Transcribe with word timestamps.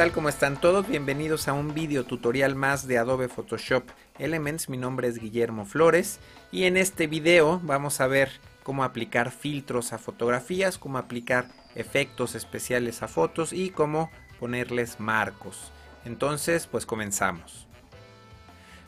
tal? 0.00 0.12
¿Cómo 0.12 0.30
están 0.30 0.58
todos? 0.58 0.88
Bienvenidos 0.88 1.46
a 1.46 1.52
un 1.52 1.74
video 1.74 2.04
tutorial 2.04 2.54
más 2.54 2.86
de 2.86 2.96
Adobe 2.96 3.28
Photoshop 3.28 3.84
Elements. 4.18 4.70
Mi 4.70 4.78
nombre 4.78 5.08
es 5.08 5.18
Guillermo 5.18 5.66
Flores 5.66 6.20
y 6.50 6.64
en 6.64 6.78
este 6.78 7.06
video 7.06 7.60
vamos 7.64 8.00
a 8.00 8.06
ver 8.06 8.30
cómo 8.62 8.82
aplicar 8.82 9.30
filtros 9.30 9.92
a 9.92 9.98
fotografías, 9.98 10.78
cómo 10.78 10.96
aplicar 10.96 11.48
efectos 11.74 12.34
especiales 12.34 13.02
a 13.02 13.08
fotos 13.08 13.52
y 13.52 13.68
cómo 13.68 14.10
ponerles 14.38 15.00
marcos. 15.00 15.70
Entonces, 16.06 16.66
pues 16.66 16.86
comenzamos. 16.86 17.66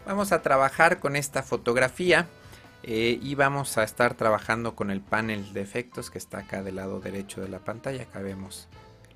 Vamos 0.06 0.32
a 0.32 0.40
trabajar 0.40 0.98
con 0.98 1.16
esta 1.16 1.42
fotografía 1.42 2.26
eh, 2.84 3.18
y 3.20 3.34
vamos 3.34 3.76
a 3.76 3.84
estar 3.84 4.15
trabajando 4.15 4.74
con 4.74 4.90
el 4.90 5.02
panel 5.02 5.52
de 5.52 5.60
efectos 5.60 6.10
que 6.10 6.16
está 6.16 6.38
acá 6.38 6.62
del 6.62 6.76
lado 6.76 7.01
derecho 7.01 7.42
de 7.42 7.51
la 7.51 7.59
pantalla. 7.59 8.04
Acá 8.04 8.20
vemos 8.20 8.66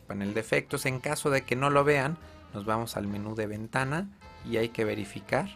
panel 0.06 0.34
de 0.34 0.41
efectos. 0.41 0.87
En 0.87 1.01
caso 1.01 1.30
de 1.30 1.42
que 1.42 1.56
no 1.56 1.70
lo 1.70 1.84
vean, 1.84 2.16
nos 2.55 2.65
vamos 2.65 2.96
al 2.96 3.06
menú 3.06 3.34
de 3.34 3.46
ventana 3.46 4.09
y 4.48 4.56
hay 4.56 4.70
que 4.70 4.84
verificar 4.84 5.48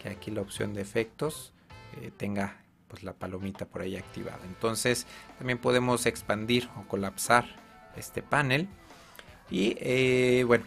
que 0.00 0.08
aquí 0.08 0.30
la 0.30 0.42
opción 0.42 0.74
de 0.74 0.82
efectos 0.82 1.52
eh, 2.00 2.10
tenga 2.16 2.58
pues 2.88 3.02
la 3.02 3.12
palomita 3.12 3.66
por 3.66 3.82
ahí 3.82 3.96
activada. 3.96 4.40
Entonces 4.44 5.06
también 5.38 5.58
podemos 5.58 6.06
expandir 6.06 6.68
o 6.76 6.86
colapsar 6.86 7.44
este 7.96 8.22
panel. 8.22 8.68
Y 9.50 9.76
eh, 9.80 10.44
bueno, 10.46 10.64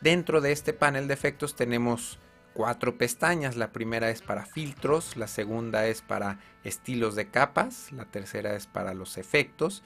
dentro 0.00 0.40
de 0.40 0.52
este 0.52 0.72
panel 0.72 1.08
de 1.08 1.14
efectos 1.14 1.56
tenemos 1.56 2.18
cuatro 2.54 2.96
pestañas. 2.96 3.56
La 3.56 3.72
primera 3.72 4.10
es 4.10 4.22
para 4.22 4.46
filtros, 4.46 5.16
la 5.16 5.26
segunda 5.26 5.86
es 5.86 6.02
para 6.02 6.38
estilos 6.64 7.14
de 7.14 7.28
capas, 7.28 7.90
la 7.92 8.04
tercera 8.04 8.54
es 8.54 8.66
para 8.66 8.94
los 8.94 9.18
efectos 9.18 9.82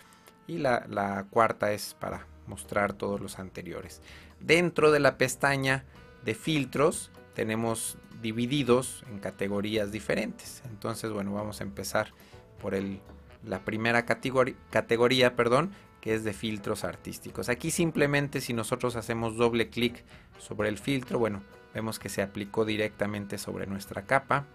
y 0.46 0.58
la 0.58 1.26
cuarta 1.30 1.72
es 1.72 1.94
para 1.94 2.26
mostrar 2.46 2.92
todos 2.92 3.20
los 3.20 3.38
anteriores. 3.38 4.00
Dentro 4.40 4.90
de 4.90 5.00
la 5.00 5.18
pestaña 5.18 5.84
de 6.24 6.34
filtros 6.34 7.10
tenemos 7.34 7.98
divididos 8.20 9.04
en 9.10 9.18
categorías 9.18 9.92
diferentes. 9.92 10.62
Entonces, 10.68 11.10
bueno, 11.10 11.32
vamos 11.32 11.60
a 11.60 11.64
empezar 11.64 12.12
por 12.60 12.74
el, 12.74 13.00
la 13.44 13.64
primera 13.64 14.06
categoría, 14.06 15.36
perdón, 15.36 15.72
que 16.00 16.14
es 16.14 16.24
de 16.24 16.32
filtros 16.32 16.84
artísticos. 16.84 17.48
Aquí 17.48 17.70
simplemente 17.70 18.40
si 18.40 18.52
nosotros 18.52 18.96
hacemos 18.96 19.36
doble 19.36 19.68
clic 19.68 20.04
sobre 20.38 20.68
el 20.68 20.78
filtro, 20.78 21.18
bueno, 21.18 21.42
vemos 21.74 21.98
que 21.98 22.08
se 22.08 22.22
aplicó 22.22 22.64
directamente 22.64 23.38
sobre 23.38 23.66
nuestra 23.66 24.02
capa. 24.02 24.46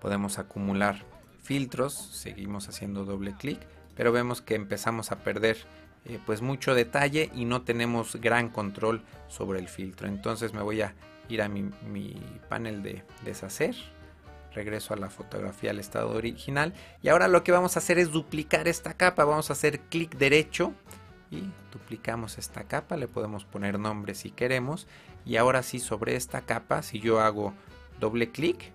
Podemos 0.00 0.38
acumular 0.38 1.04
filtros, 1.42 1.94
seguimos 1.94 2.68
haciendo 2.68 3.04
doble 3.04 3.34
clic, 3.36 3.60
pero 3.94 4.12
vemos 4.12 4.42
que 4.42 4.54
empezamos 4.54 5.12
a 5.12 5.20
perder 5.20 5.56
eh, 6.06 6.18
pues 6.24 6.42
mucho 6.42 6.74
detalle 6.74 7.30
y 7.34 7.46
no 7.46 7.62
tenemos 7.62 8.16
gran 8.16 8.50
control 8.50 9.02
sobre 9.28 9.58
el 9.58 9.68
filtro. 9.68 10.06
Entonces 10.06 10.52
me 10.52 10.62
voy 10.62 10.82
a 10.82 10.94
ir 11.28 11.40
a 11.42 11.48
mi, 11.48 11.70
panel 12.48 12.82
de 12.82 13.02
deshacer. 13.24 13.74
Regreso 14.52 14.94
a 14.94 14.96
la 14.96 15.10
fotografía 15.10 15.70
al 15.70 15.80
estado 15.80 16.10
original. 16.10 16.74
Y 17.02 17.08
ahora 17.08 17.26
lo 17.26 17.42
que 17.42 17.52
vamos 17.52 17.76
a 17.76 17.80
hacer 17.80 17.98
es 17.98 18.12
duplicar 18.12 18.68
esta 18.68 18.94
capa. 18.94 19.24
Vamos 19.24 19.50
a 19.50 19.54
hacer 19.54 19.80
clic 19.80 20.16
derecho 20.16 20.72
y 21.30 21.42
duplicamos 21.72 22.38
esta 22.38 22.64
capa. 22.64 22.96
Le 22.96 23.08
podemos 23.08 23.44
poner 23.44 23.78
nombre 23.78 24.14
si 24.14 24.30
queremos. 24.30 24.86
Y 25.24 25.36
ahora 25.38 25.62
sí 25.62 25.80
sobre 25.80 26.16
esta 26.16 26.42
capa, 26.42 26.82
si 26.82 27.00
yo 27.00 27.20
hago 27.20 27.54
doble 27.98 28.30
clic, 28.30 28.72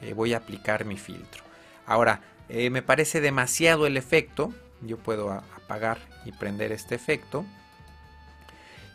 eh, 0.00 0.14
voy 0.14 0.32
a 0.32 0.38
aplicar 0.38 0.84
mi 0.84 0.96
filtro. 0.96 1.44
Ahora, 1.86 2.22
eh, 2.48 2.70
me 2.70 2.82
parece 2.82 3.20
demasiado 3.20 3.86
el 3.86 3.96
efecto. 3.96 4.52
Yo 4.82 4.98
puedo 4.98 5.30
apagar 5.30 5.98
y 6.24 6.32
prender 6.32 6.72
este 6.72 6.94
efecto. 6.94 7.44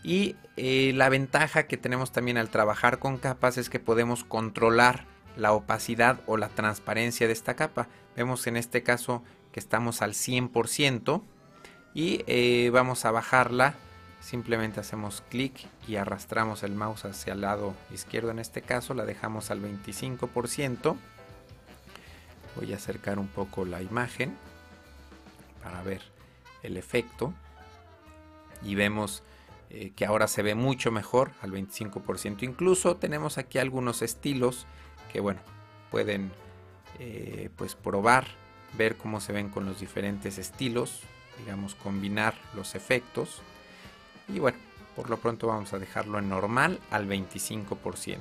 Y 0.03 0.35
eh, 0.55 0.91
la 0.95 1.09
ventaja 1.09 1.67
que 1.67 1.77
tenemos 1.77 2.11
también 2.11 2.37
al 2.37 2.49
trabajar 2.49 2.99
con 2.99 3.17
capas 3.17 3.57
es 3.57 3.69
que 3.69 3.79
podemos 3.79 4.23
controlar 4.23 5.05
la 5.35 5.53
opacidad 5.53 6.21
o 6.25 6.37
la 6.37 6.49
transparencia 6.49 7.27
de 7.27 7.33
esta 7.33 7.55
capa. 7.55 7.87
Vemos 8.15 8.47
en 8.47 8.57
este 8.57 8.83
caso 8.83 9.23
que 9.51 9.59
estamos 9.59 10.01
al 10.01 10.13
100% 10.13 11.21
y 11.93 12.23
eh, 12.27 12.69
vamos 12.71 13.05
a 13.05 13.11
bajarla. 13.11 13.75
Simplemente 14.19 14.79
hacemos 14.79 15.23
clic 15.29 15.53
y 15.87 15.95
arrastramos 15.95 16.63
el 16.63 16.73
mouse 16.73 17.05
hacia 17.05 17.33
el 17.33 17.41
lado 17.41 17.75
izquierdo 17.93 18.31
en 18.31 18.39
este 18.39 18.61
caso. 18.61 18.93
La 18.93 19.05
dejamos 19.05 19.51
al 19.51 19.61
25%. 19.61 20.95
Voy 22.55 22.73
a 22.73 22.77
acercar 22.77 23.19
un 23.19 23.27
poco 23.27 23.65
la 23.65 23.81
imagen 23.81 24.35
para 25.67 25.83
ver 25.83 26.01
el 26.63 26.77
efecto 26.77 27.33
y 28.63 28.75
vemos 28.75 29.21
eh, 29.69 29.91
que 29.97 30.05
ahora 30.05 30.29
se 30.29 30.41
ve 30.41 30.55
mucho 30.55 30.91
mejor 30.91 31.31
al 31.41 31.51
25%. 31.51 32.43
Incluso 32.43 32.95
tenemos 32.95 33.37
aquí 33.37 33.57
algunos 33.57 34.01
estilos 34.01 34.65
que 35.11 35.19
bueno, 35.19 35.41
pueden 35.91 36.31
eh, 36.99 37.49
pues 37.57 37.75
probar, 37.75 38.27
ver 38.77 38.95
cómo 38.95 39.19
se 39.19 39.33
ven 39.33 39.49
con 39.49 39.65
los 39.65 39.81
diferentes 39.81 40.37
estilos, 40.37 41.01
digamos 41.39 41.75
combinar 41.75 42.33
los 42.55 42.73
efectos 42.73 43.41
y 44.29 44.39
bueno, 44.39 44.57
por 44.95 45.09
lo 45.09 45.17
pronto 45.17 45.47
vamos 45.47 45.73
a 45.73 45.79
dejarlo 45.79 46.17
en 46.17 46.29
normal 46.29 46.79
al 46.91 47.09
25%. 47.09 48.19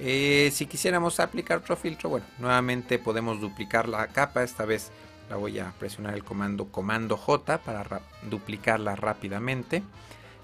Eh, 0.00 0.50
si 0.50 0.64
quisiéramos 0.64 1.20
aplicar 1.20 1.58
otro 1.58 1.76
filtro, 1.76 2.08
bueno, 2.08 2.24
nuevamente 2.38 2.98
podemos 2.98 3.38
duplicar 3.38 3.86
la 3.86 4.06
capa, 4.06 4.42
esta 4.42 4.64
vez 4.64 4.90
la 5.28 5.36
voy 5.36 5.58
a 5.58 5.72
presionar 5.78 6.14
el 6.14 6.24
comando 6.24 6.66
comando 6.66 7.16
J 7.16 7.58
para 7.58 8.00
duplicarla 8.22 8.96
rápidamente. 8.96 9.82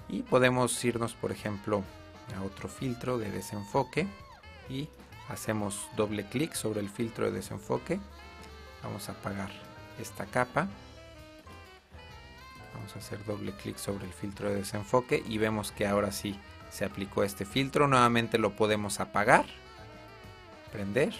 Y 0.07 0.21
podemos 0.21 0.83
irnos 0.83 1.13
por 1.13 1.31
ejemplo 1.31 1.83
a 2.37 2.43
otro 2.43 2.69
filtro 2.69 3.17
de 3.17 3.31
desenfoque. 3.31 4.07
Y 4.69 4.87
hacemos 5.29 5.87
doble 5.95 6.25
clic 6.25 6.53
sobre 6.53 6.81
el 6.81 6.89
filtro 6.89 7.25
de 7.25 7.31
desenfoque. 7.31 7.99
Vamos 8.83 9.09
a 9.09 9.13
apagar 9.13 9.49
esta 9.99 10.25
capa. 10.25 10.67
Vamos 12.75 12.95
a 12.95 12.99
hacer 12.99 13.23
doble 13.25 13.53
clic 13.53 13.77
sobre 13.77 14.05
el 14.05 14.13
filtro 14.13 14.49
de 14.49 14.55
desenfoque 14.55 15.23
y 15.27 15.37
vemos 15.37 15.71
que 15.71 15.87
ahora 15.87 16.11
sí 16.11 16.39
se 16.69 16.85
aplicó 16.85 17.23
este 17.23 17.45
filtro. 17.45 17.87
Nuevamente 17.87 18.37
lo 18.37 18.55
podemos 18.55 18.99
apagar 18.99 19.45
prender 20.71 21.15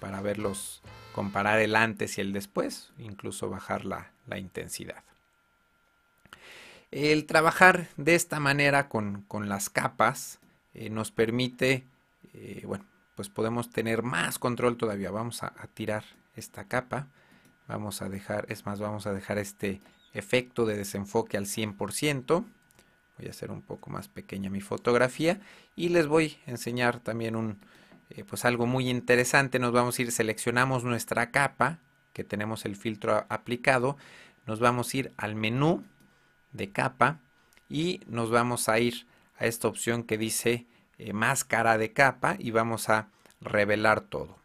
para 0.00 0.20
verlos 0.20 0.80
comparar 1.16 1.60
el 1.60 1.76
antes 1.76 2.18
y 2.18 2.20
el 2.20 2.34
después, 2.34 2.92
incluso 2.98 3.48
bajar 3.48 3.86
la, 3.86 4.10
intensidad. 4.36 5.02
El 6.90 7.24
trabajar 7.24 7.88
de 7.96 8.14
esta 8.14 8.38
manera 8.38 8.90
con, 8.90 9.24
las 9.46 9.70
capas 9.70 10.40
eh, 10.74 10.90
nos 10.90 11.10
permite, 11.10 11.84
eh, 12.34 12.64
bueno, 12.66 12.84
pues 13.14 13.30
podemos 13.30 13.70
tener 13.70 14.02
más 14.02 14.38
control 14.38 14.76
todavía. 14.76 15.10
Vamos 15.10 15.42
a, 15.42 15.54
tirar 15.72 16.04
esta 16.36 16.64
capa, 16.64 17.06
vamos 17.66 18.02
a 18.02 18.10
dejar, 18.10 18.44
es 18.50 18.66
más, 18.66 18.78
vamos 18.78 19.06
a 19.06 19.14
dejar 19.14 19.38
este 19.38 19.80
efecto 20.12 20.66
de 20.66 20.76
desenfoque 20.76 21.38
al 21.38 21.46
100%. 21.46 22.44
Voy 23.16 23.26
a 23.26 23.30
hacer 23.30 23.50
un 23.50 23.62
poco 23.62 23.88
más 23.88 24.08
pequeña 24.08 24.50
mi 24.50 24.60
fotografía 24.60 25.40
y 25.76 25.88
les 25.88 26.08
voy 26.08 26.36
a 26.46 26.50
enseñar 26.50 27.00
también 27.00 27.36
un, 27.36 27.58
eh, 28.10 28.24
pues 28.24 28.44
algo 28.44 28.66
muy 28.66 28.88
interesante. 28.88 29.58
Nos 29.58 29.72
vamos 29.72 29.98
a 29.98 30.02
ir, 30.02 30.12
seleccionamos 30.12 30.84
nuestra 30.84 31.30
capa, 31.30 31.78
que 32.12 32.24
tenemos 32.24 32.64
el 32.64 32.76
filtro 32.76 33.26
aplicado. 33.28 33.96
Nos 34.46 34.60
vamos 34.60 34.92
a 34.92 34.96
ir 34.96 35.12
al 35.16 35.34
menú 35.34 35.84
de 36.52 36.70
capa 36.70 37.20
y 37.68 38.00
nos 38.06 38.30
vamos 38.30 38.68
a 38.68 38.78
ir 38.78 39.06
a 39.38 39.46
esta 39.46 39.68
opción 39.68 40.04
que 40.04 40.18
dice 40.18 40.66
eh, 40.98 41.12
máscara 41.12 41.78
de 41.78 41.92
capa 41.92 42.36
y 42.38 42.50
vamos 42.50 42.88
a 42.88 43.08
revelar 43.40 44.00
todo. 44.00 44.38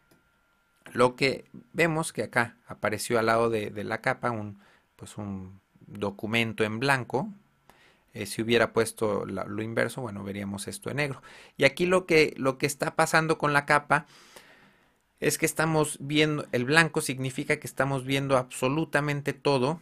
Lo 0.92 1.16
que 1.16 1.46
vemos 1.72 2.12
que 2.12 2.24
acá 2.24 2.56
apareció 2.66 3.18
al 3.18 3.26
lado 3.26 3.48
de, 3.48 3.70
de 3.70 3.84
la 3.84 4.00
capa 4.02 4.30
un, 4.30 4.58
pues 4.96 5.16
un 5.16 5.60
documento 5.86 6.64
en 6.64 6.78
blanco, 6.78 7.28
eh, 8.14 8.26
si 8.26 8.42
hubiera 8.42 8.72
puesto 8.72 9.24
lo 9.24 9.62
inverso, 9.62 10.02
bueno, 10.02 10.22
veríamos 10.22 10.68
esto 10.68 10.90
en 10.90 10.96
negro. 10.96 11.22
Y 11.56 11.64
aquí 11.64 11.86
lo 11.86 12.04
que, 12.04 12.34
lo 12.36 12.58
que 12.58 12.66
está 12.66 12.94
pasando 12.94 13.38
con 13.38 13.52
la 13.52 13.64
capa 13.64 14.06
es 15.18 15.38
que 15.38 15.46
estamos 15.46 15.98
viendo, 16.00 16.46
el 16.52 16.64
blanco 16.64 17.00
significa 17.00 17.58
que 17.58 17.66
estamos 17.66 18.04
viendo 18.04 18.36
absolutamente 18.36 19.32
todo, 19.32 19.80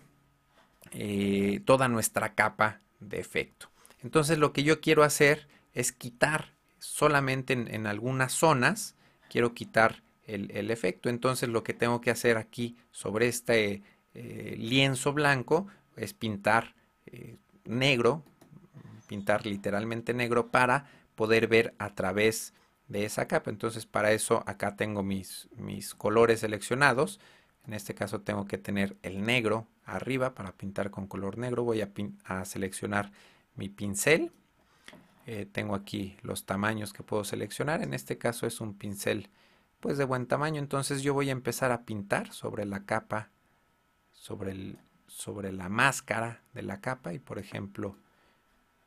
eh, 0.92 1.60
toda 1.64 1.88
nuestra 1.88 2.34
capa 2.34 2.80
de 3.00 3.18
efecto. 3.18 3.68
Entonces 4.02 4.38
lo 4.38 4.52
que 4.52 4.62
yo 4.62 4.80
quiero 4.80 5.02
hacer 5.02 5.48
es 5.72 5.92
quitar 5.92 6.52
solamente 6.78 7.54
en, 7.54 7.86
algunas 7.86 8.32
zonas, 8.32 8.94
quiero 9.28 9.54
quitar 9.54 10.02
el, 10.24 10.70
efecto. 10.70 11.08
Entonces 11.08 11.48
lo 11.48 11.64
que 11.64 11.74
tengo 11.74 12.00
que 12.00 12.10
hacer 12.10 12.36
aquí 12.36 12.76
sobre 12.92 13.26
este 13.26 13.82
eh, 14.14 14.56
lienzo 14.58 15.12
blanco 15.12 15.66
es 15.96 16.14
pintar 16.14 16.74
negro, 17.70 18.22
pintar 19.06 19.46
literalmente 19.46 20.14
negro 20.14 20.50
para 20.50 20.86
poder 21.14 21.48
ver 21.48 21.74
a 21.78 21.94
través 21.94 22.54
de 22.88 23.04
esa 23.04 23.26
capa. 23.26 23.50
Entonces 23.50 23.86
para 23.86 24.12
eso 24.12 24.42
acá 24.46 24.76
tengo 24.76 25.02
mis, 25.02 25.48
mis 25.56 25.94
colores 25.94 26.40
seleccionados. 26.40 27.20
En 27.66 27.74
este 27.74 27.94
caso 27.94 28.20
tengo 28.20 28.46
que 28.46 28.58
tener 28.58 28.96
el 29.02 29.22
negro 29.22 29.66
arriba 29.84 30.34
para 30.34 30.52
pintar 30.52 30.90
con 30.90 31.06
color 31.06 31.38
negro. 31.38 31.64
Voy 31.64 31.82
a, 31.82 32.44
seleccionar 32.44 33.12
mi 33.54 33.68
pincel. 33.68 34.32
Eh, 35.26 35.46
tengo 35.50 35.74
aquí 35.74 36.16
los 36.22 36.46
tamaños 36.46 36.92
que 36.92 37.02
puedo 37.02 37.24
seleccionar. 37.24 37.82
En 37.82 37.94
este 37.94 38.18
caso 38.18 38.46
es 38.46 38.60
un 38.60 38.74
pincel 38.74 39.30
pues 39.80 39.98
de 39.98 40.04
buen 40.04 40.26
tamaño. 40.26 40.60
Entonces 40.60 41.02
yo 41.02 41.14
voy 41.14 41.28
a 41.28 41.32
empezar 41.32 41.72
a 41.72 41.84
pintar 41.84 42.32
sobre 42.32 42.64
la 42.64 42.84
capa, 42.84 43.30
sobre, 44.12 44.52
el, 44.52 44.78
sobre 45.10 45.52
la 45.52 45.68
máscara 45.68 46.40
de 46.54 46.62
la 46.62 46.80
capa. 46.80 47.12
Y 47.12 47.18
por 47.18 47.38
ejemplo, 47.38 47.96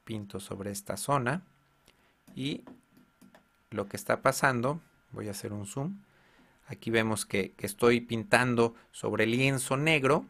pinto 0.03 0.39
sobre 0.39 0.71
esta 0.71 0.97
zona. 0.97 1.43
Y 2.35 2.63
lo 3.69 3.87
que 3.87 3.97
está 3.97 4.21
pasando, 4.21 4.79
voy 5.11 5.27
a 5.27 5.31
hacer 5.31 5.53
un 5.53 5.67
zoom. 5.67 5.97
Aquí 6.67 6.89
vemos 6.89 7.25
que, 7.25 7.53
estoy 7.59 7.99
pintando 8.01 8.73
sobre 8.91 9.25
lienzo 9.25 9.77
negro. 9.77 10.25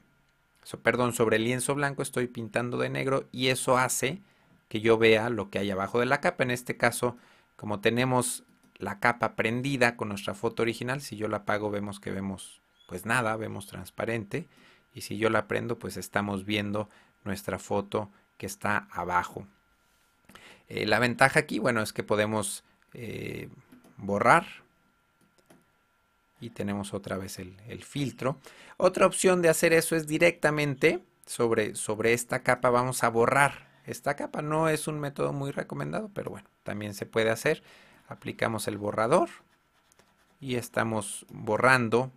perdón, 0.81 1.13
sobre 1.13 1.39
lienzo 1.39 1.75
blanco 1.75 2.01
estoy 2.01 2.27
pintando 2.27 2.77
de 2.77 2.89
negro 2.89 3.27
y 3.31 3.47
eso 3.47 3.77
hace 3.77 4.21
que 4.67 4.81
yo 4.81 4.97
vea 4.97 5.29
lo 5.29 5.49
que 5.49 5.59
hay 5.59 5.69
abajo 5.69 5.99
de 5.99 6.07
la 6.07 6.19
capa. 6.19 6.43
En 6.43 6.51
este 6.51 6.75
caso, 6.75 7.15
como 7.55 7.79
tenemos 7.79 8.43
la 8.77 8.99
capa 8.99 9.35
prendida 9.35 9.95
con 9.95 10.09
nuestra 10.09 10.33
foto 10.33 10.63
original, 10.63 11.01
si 11.01 11.15
yo 11.15 11.27
la 11.27 11.37
apago 11.37 11.69
vemos 11.69 11.99
que 11.99 12.11
vemos 12.11 12.61
pues 12.87 13.05
nada, 13.05 13.35
vemos 13.37 13.67
transparente. 13.67 14.47
Y 14.93 15.01
si 15.01 15.17
yo 15.17 15.29
la 15.29 15.47
prendo, 15.47 15.79
pues 15.79 15.97
estamos 15.97 16.45
viendo 16.45 16.89
nuestra 17.23 17.59
foto 17.59 18.11
que 18.37 18.45
está 18.45 18.87
abajo. 18.91 19.47
Eh, 20.67 20.85
la 20.85 20.99
ventaja 20.99 21.39
aquí, 21.39 21.59
bueno, 21.59 21.81
es 21.81 21.93
que 21.93 22.03
podemos 22.03 22.63
eh, 22.93 23.49
borrar 23.97 24.45
y 26.39 26.49
tenemos 26.49 26.93
otra 26.93 27.17
vez 27.17 27.39
el, 27.39 27.55
el, 27.67 27.83
filtro. 27.83 28.37
Otra 28.77 29.05
opción 29.05 29.41
de 29.41 29.49
hacer 29.49 29.73
eso 29.73 29.95
es 29.95 30.07
directamente 30.07 31.03
sobre, 31.25 31.75
sobre 31.75 32.13
esta 32.13 32.43
capa 32.43 32.69
vamos 32.69 33.03
a 33.03 33.09
borrar 33.09 33.67
esta 33.85 34.15
capa. 34.15 34.41
No 34.41 34.69
es 34.69 34.87
un 34.87 34.99
método 34.99 35.33
muy 35.33 35.51
recomendado, 35.51 36.09
pero 36.13 36.31
bueno, 36.31 36.49
también 36.63 36.93
se 36.93 37.05
puede 37.05 37.29
hacer. 37.29 37.63
Aplicamos 38.07 38.67
el 38.67 38.77
borrador 38.77 39.29
y 40.39 40.55
estamos 40.55 41.25
borrando. 41.29 42.11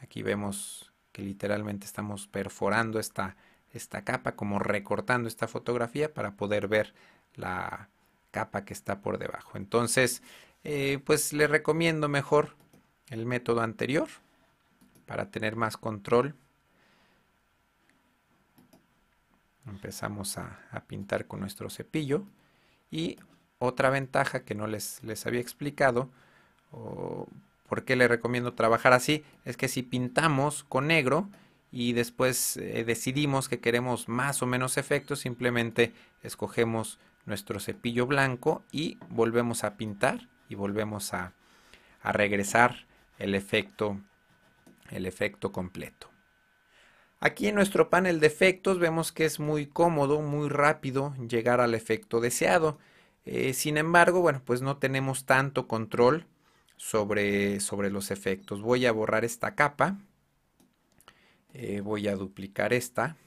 Aquí 0.00 0.22
vemos 0.22 0.89
que 1.12 1.22
literalmente 1.22 1.86
estamos 1.86 2.26
perforando 2.26 2.98
esta, 2.98 3.36
esta 3.72 4.02
capa, 4.02 4.32
como 4.36 4.58
recortando 4.58 5.28
esta 5.28 5.48
fotografía 5.48 6.12
para 6.12 6.32
poder 6.36 6.68
ver 6.68 6.94
la 7.34 7.88
capa 8.30 8.64
que 8.64 8.72
está 8.72 9.00
por 9.00 9.18
debajo. 9.18 9.58
Entonces, 9.58 10.22
eh, 10.64 11.00
pues 11.04 11.32
le 11.32 11.46
recomiendo 11.46 12.08
mejor 12.08 12.56
el 13.08 13.26
método 13.26 13.60
anterior 13.62 14.08
para 15.06 15.30
tener 15.30 15.56
más 15.56 15.76
control 15.76 16.34
empezamos 19.70 20.36
a, 20.38 20.58
pintar 20.86 21.26
con 21.26 21.40
nuestro 21.40 21.70
cepillo 21.70 22.24
y 22.90 23.18
otra 23.58 23.90
ventaja 23.90 24.44
que 24.44 24.54
no 24.54 24.66
les, 24.66 25.02
les 25.02 25.26
había 25.26 25.40
explicado 25.40 26.10
por 27.70 27.84
qué 27.84 27.94
le 27.94 28.08
recomiendo 28.08 28.52
trabajar 28.54 28.92
así 28.92 29.24
es 29.44 29.56
que 29.56 29.68
si 29.68 29.82
pintamos 29.82 30.64
con 30.64 30.88
negro 30.88 31.30
y 31.70 31.92
después 31.92 32.56
eh, 32.56 32.84
decidimos 32.84 33.48
que 33.48 33.60
queremos 33.60 34.08
más 34.08 34.42
o 34.42 34.46
menos 34.46 34.76
efectos 34.76 35.20
simplemente 35.20 35.92
escogemos 36.24 36.98
nuestro 37.26 37.60
cepillo 37.60 38.06
blanco 38.06 38.64
y 38.72 38.98
volvemos 39.08 39.62
a 39.62 39.76
pintar 39.76 40.28
y 40.48 40.56
volvemos 40.56 41.14
a, 41.14 41.32
a 42.02 42.12
regresar 42.12 42.86
el 43.18 43.36
efecto 43.36 44.00
el 44.90 45.06
efecto 45.06 45.52
completo 45.52 46.10
Aquí 47.22 47.48
en 47.48 47.54
nuestro 47.54 47.90
panel 47.90 48.18
de 48.18 48.26
efectos 48.26 48.78
vemos 48.78 49.12
que 49.12 49.26
es 49.26 49.40
muy 49.40 49.66
cómodo, 49.66 50.22
muy 50.22 50.48
rápido 50.48 51.14
llegar 51.28 51.60
al 51.60 51.74
efecto 51.74 52.18
deseado. 52.18 52.78
Eh, 53.26 53.52
sin 53.52 53.76
embargo, 53.76 54.22
bueno, 54.22 54.40
pues 54.42 54.62
no 54.62 54.78
tenemos 54.78 55.26
tanto 55.26 55.68
control 55.68 56.26
sobre, 56.80 57.60
sobre 57.60 57.90
los 57.90 58.10
efectos. 58.10 58.62
Voy 58.62 58.86
a 58.86 58.92
borrar 58.92 59.26
esta 59.26 59.54
capa. 59.54 59.98
Eh, 61.52 61.82
voy 61.82 62.08
a 62.08 62.16
duplicar 62.16 62.72
esta. 62.72 63.18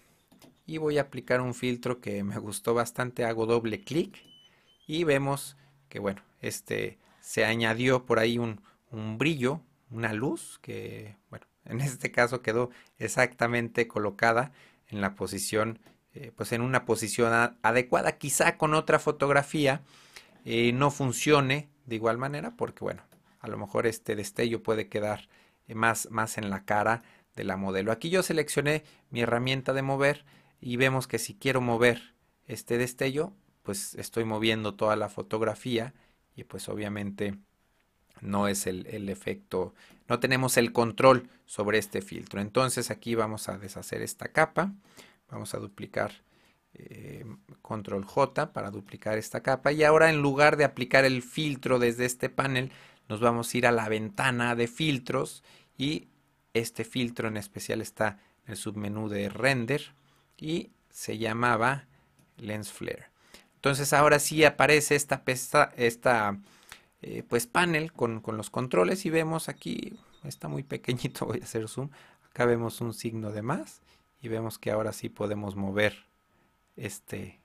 Y 0.66 0.80
voy 0.80 0.98
a 0.98 1.02
aplicar 1.02 1.40
un 1.40 1.54
filtro 1.54 2.02
que 2.02 2.24
me 2.24 2.40
gustó 2.40 2.74
bastante. 2.74 3.26
Hago 3.26 3.46
doble 3.46 3.82
clic. 3.82 4.24
Y 4.88 5.04
vemos 5.04 5.56
que, 5.88 6.00
bueno, 6.00 6.24
este 6.42 6.98
se 7.22 7.46
añadió 7.46 8.08
por 8.08 8.18
ahí 8.18 8.40
un, 8.40 8.60
un 8.90 9.20
brillo, 9.20 9.62
una 9.92 10.14
luz 10.14 10.58
que, 10.60 11.16
bueno, 11.30 11.46
en 11.66 11.80
este 11.80 12.12
caso 12.12 12.42
quedó 12.42 12.72
exactamente 12.98 13.88
colocada 13.88 14.52
en 14.88 15.00
la 15.00 15.14
posición, 15.14 15.78
eh, 16.16 16.32
pues 16.36 16.54
en 16.54 16.62
una 16.62 16.86
posición 16.86 17.56
adecuada. 17.62 18.18
Quizá 18.18 18.58
con 18.58 18.74
otra 18.74 18.98
fotografía 18.98 19.84
eh, 20.44 20.74
no 20.74 20.90
funcione 20.90 21.70
de 21.86 21.96
igual 21.96 22.18
manera, 22.18 22.56
porque 22.58 22.84
bueno, 22.84 23.04
a 23.44 23.48
lo 23.48 23.58
mejor 23.58 23.86
este 23.86 24.16
destello 24.16 24.64
puede 24.64 24.88
quedar 24.88 25.28
eh, 25.68 25.76
más, 25.76 26.10
más 26.10 26.38
en 26.40 26.50
la 26.50 26.64
cara 26.64 27.04
de 27.36 27.44
la 27.44 27.58
modelo. 27.58 27.92
Aquí 27.92 28.10
yo 28.10 28.24
seleccioné 28.24 28.84
mi 29.12 29.22
herramienta 29.22 29.74
de 29.74 29.82
mover 29.82 30.26
y 30.62 30.78
vemos 30.78 31.08
que 31.08 31.20
si 31.20 31.36
quiero 31.36 31.60
mover 31.60 32.16
este 32.48 32.78
destello, 32.78 33.34
pues 33.62 33.96
estoy 33.96 34.24
moviendo 34.24 34.76
toda 34.76 34.96
la 34.96 35.10
fotografía 35.10 35.94
y 36.36 36.46
pues 36.46 36.70
obviamente 36.70 37.38
no 38.22 38.48
es 38.48 38.66
el, 38.66 39.10
efecto, 39.10 39.74
no 40.08 40.22
tenemos 40.22 40.56
el 40.56 40.72
control 40.72 41.30
sobre 41.46 41.80
este 41.80 42.02
filtro. 42.02 42.40
Entonces 42.40 42.92
aquí 42.92 43.14
vamos 43.14 43.50
a 43.50 43.58
deshacer 43.58 44.02
esta 44.02 44.30
capa, 44.30 44.72
vamos 45.30 45.54
a 45.54 45.60
duplicar 45.60 46.14
eh, 46.76 47.26
control 47.62 48.06
J 48.06 48.54
para 48.54 48.72
duplicar 48.72 49.18
esta 49.18 49.44
capa 49.44 49.74
y 49.74 49.84
ahora 49.84 50.10
en 50.10 50.22
lugar 50.22 50.56
de 50.56 50.64
aplicar 50.64 51.04
el 51.04 51.22
filtro 51.22 51.78
desde 51.78 52.06
este 52.06 52.30
panel, 52.30 52.72
nos 53.10 53.20
vamos 53.20 53.54
a 53.54 53.58
ir 53.58 53.68
a 53.68 53.72
la 53.72 53.90
ventana 53.90 54.56
de 54.56 54.68
filtros 54.68 55.44
y 55.78 56.08
este 56.54 56.84
filtro 56.84 57.28
en 57.28 57.38
especial 57.38 57.82
está 57.82 58.20
en 58.46 58.52
el 58.52 58.58
submenú 58.58 59.10
de 59.10 59.30
render 59.30 59.94
y 60.38 60.72
se 60.90 61.18
llamaba 61.18 61.86
lens 62.38 62.72
flare. 62.72 63.08
Entonces 63.56 63.94
ahora 63.94 64.20
sí 64.20 64.44
aparece 64.44 64.96
esta, 64.96 65.24
esta 65.78 66.38
eh, 67.02 67.24
pues 67.28 67.48
panel 67.48 67.92
con, 67.92 68.22
los 68.26 68.50
controles 68.50 69.06
y 69.06 69.10
vemos 69.10 69.50
aquí, 69.50 69.98
está 70.24 70.48
muy 70.48 70.64
pequeñito, 70.64 71.26
voy 71.28 71.40
a 71.42 71.44
hacer 71.44 71.68
zoom, 71.68 71.90
acá 72.30 72.46
vemos 72.46 72.82
un 72.82 72.94
signo 72.94 73.32
de 73.32 73.42
más 73.42 73.82
y 74.22 74.28
vemos 74.28 74.58
que 74.60 74.72
ahora 74.72 74.94
sí 74.94 75.10
podemos 75.10 75.56
mover 75.56 76.06
este, 76.76 77.40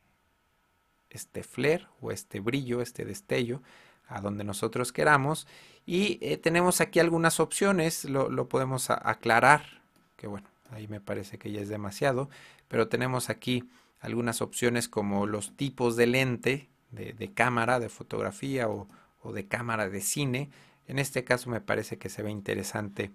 este 1.10 1.42
flare 1.42 1.86
o 2.00 2.10
este 2.12 2.40
brillo, 2.40 2.80
este 2.82 3.04
destello 3.04 3.62
a 4.08 4.20
donde 4.20 4.44
nosotros 4.44 4.92
queramos 4.92 5.46
y 5.86 6.18
eh, 6.20 6.36
tenemos 6.36 6.80
aquí 6.80 6.98
algunas 7.00 7.40
opciones, 7.40 8.04
lo, 8.04 8.48
podemos 8.48 8.90
aclarar, 8.90 9.80
que 10.16 10.26
bueno, 10.26 10.48
ahí 10.70 10.88
me 10.88 11.00
parece 11.00 11.38
que 11.38 11.50
ya 11.50 11.60
es 11.60 11.68
demasiado, 11.68 12.28
pero 12.68 12.88
tenemos 12.88 13.30
aquí 13.30 13.64
algunas 14.00 14.42
opciones 14.42 14.88
como 14.88 15.26
los 15.26 15.56
tipos 15.56 15.96
de 15.96 16.06
lente 16.06 16.68
de, 16.90 17.12
de 17.12 17.32
cámara, 17.32 17.80
de 17.80 17.88
fotografía 17.88 18.68
o, 18.68 18.88
o 19.22 19.32
de 19.32 19.46
cámara 19.46 19.88
de 19.88 20.00
cine. 20.00 20.50
En 20.86 20.98
este 20.98 21.24
caso 21.24 21.50
me 21.50 21.60
parece 21.60 21.98
que 21.98 22.08
se 22.08 22.22
ve 22.22 22.30
interesante 22.30 23.12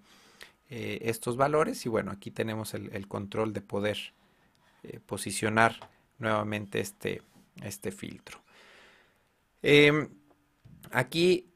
eh, 0.70 0.98
estos 1.02 1.36
valores 1.36 1.84
y 1.84 1.88
bueno, 1.88 2.10
aquí 2.10 2.30
tenemos 2.30 2.74
el, 2.74 3.06
control 3.06 3.52
de 3.52 3.60
poder 3.60 3.98
eh, 4.82 4.98
posicionar 5.04 5.90
nuevamente 6.18 6.80
este, 6.80 7.20
este 7.62 7.92
filtro. 7.92 8.40
Em, 9.62 10.08
aquí 10.94 11.46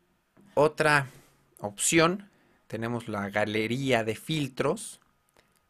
otra 0.55 1.07
opción, 1.61 2.29
tenemos 2.67 3.09
la 3.09 3.31
galería 3.31 4.05
de 4.05 4.15
filtros 4.17 5.01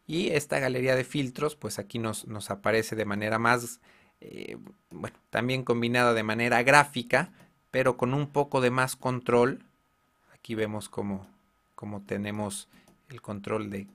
y 0.06 0.30
esta 0.30 0.58
galería 0.58 0.96
de 0.96 1.04
filtros 1.04 1.54
pues 1.54 1.78
aquí 1.78 1.98
nos, 1.98 2.26
nos 2.26 2.50
aparece 2.50 2.96
de 2.96 3.04
manera 3.04 3.38
más, 3.38 3.80
eh, 4.20 4.56
bueno, 4.90 5.16
también 5.30 5.62
combinada 5.62 6.14
de 6.14 6.22
manera 6.22 6.62
gráfica, 6.62 7.30
pero 7.70 7.96
con 7.96 8.14
un 8.14 8.28
poco 8.28 8.60
de 8.60 8.70
más 8.70 8.96
control. 8.96 9.62
Aquí 10.32 10.54
vemos 10.54 10.88
como, 10.88 11.26
tenemos 12.06 12.68
el 13.10 13.20
control 13.20 13.70
de 13.70 13.86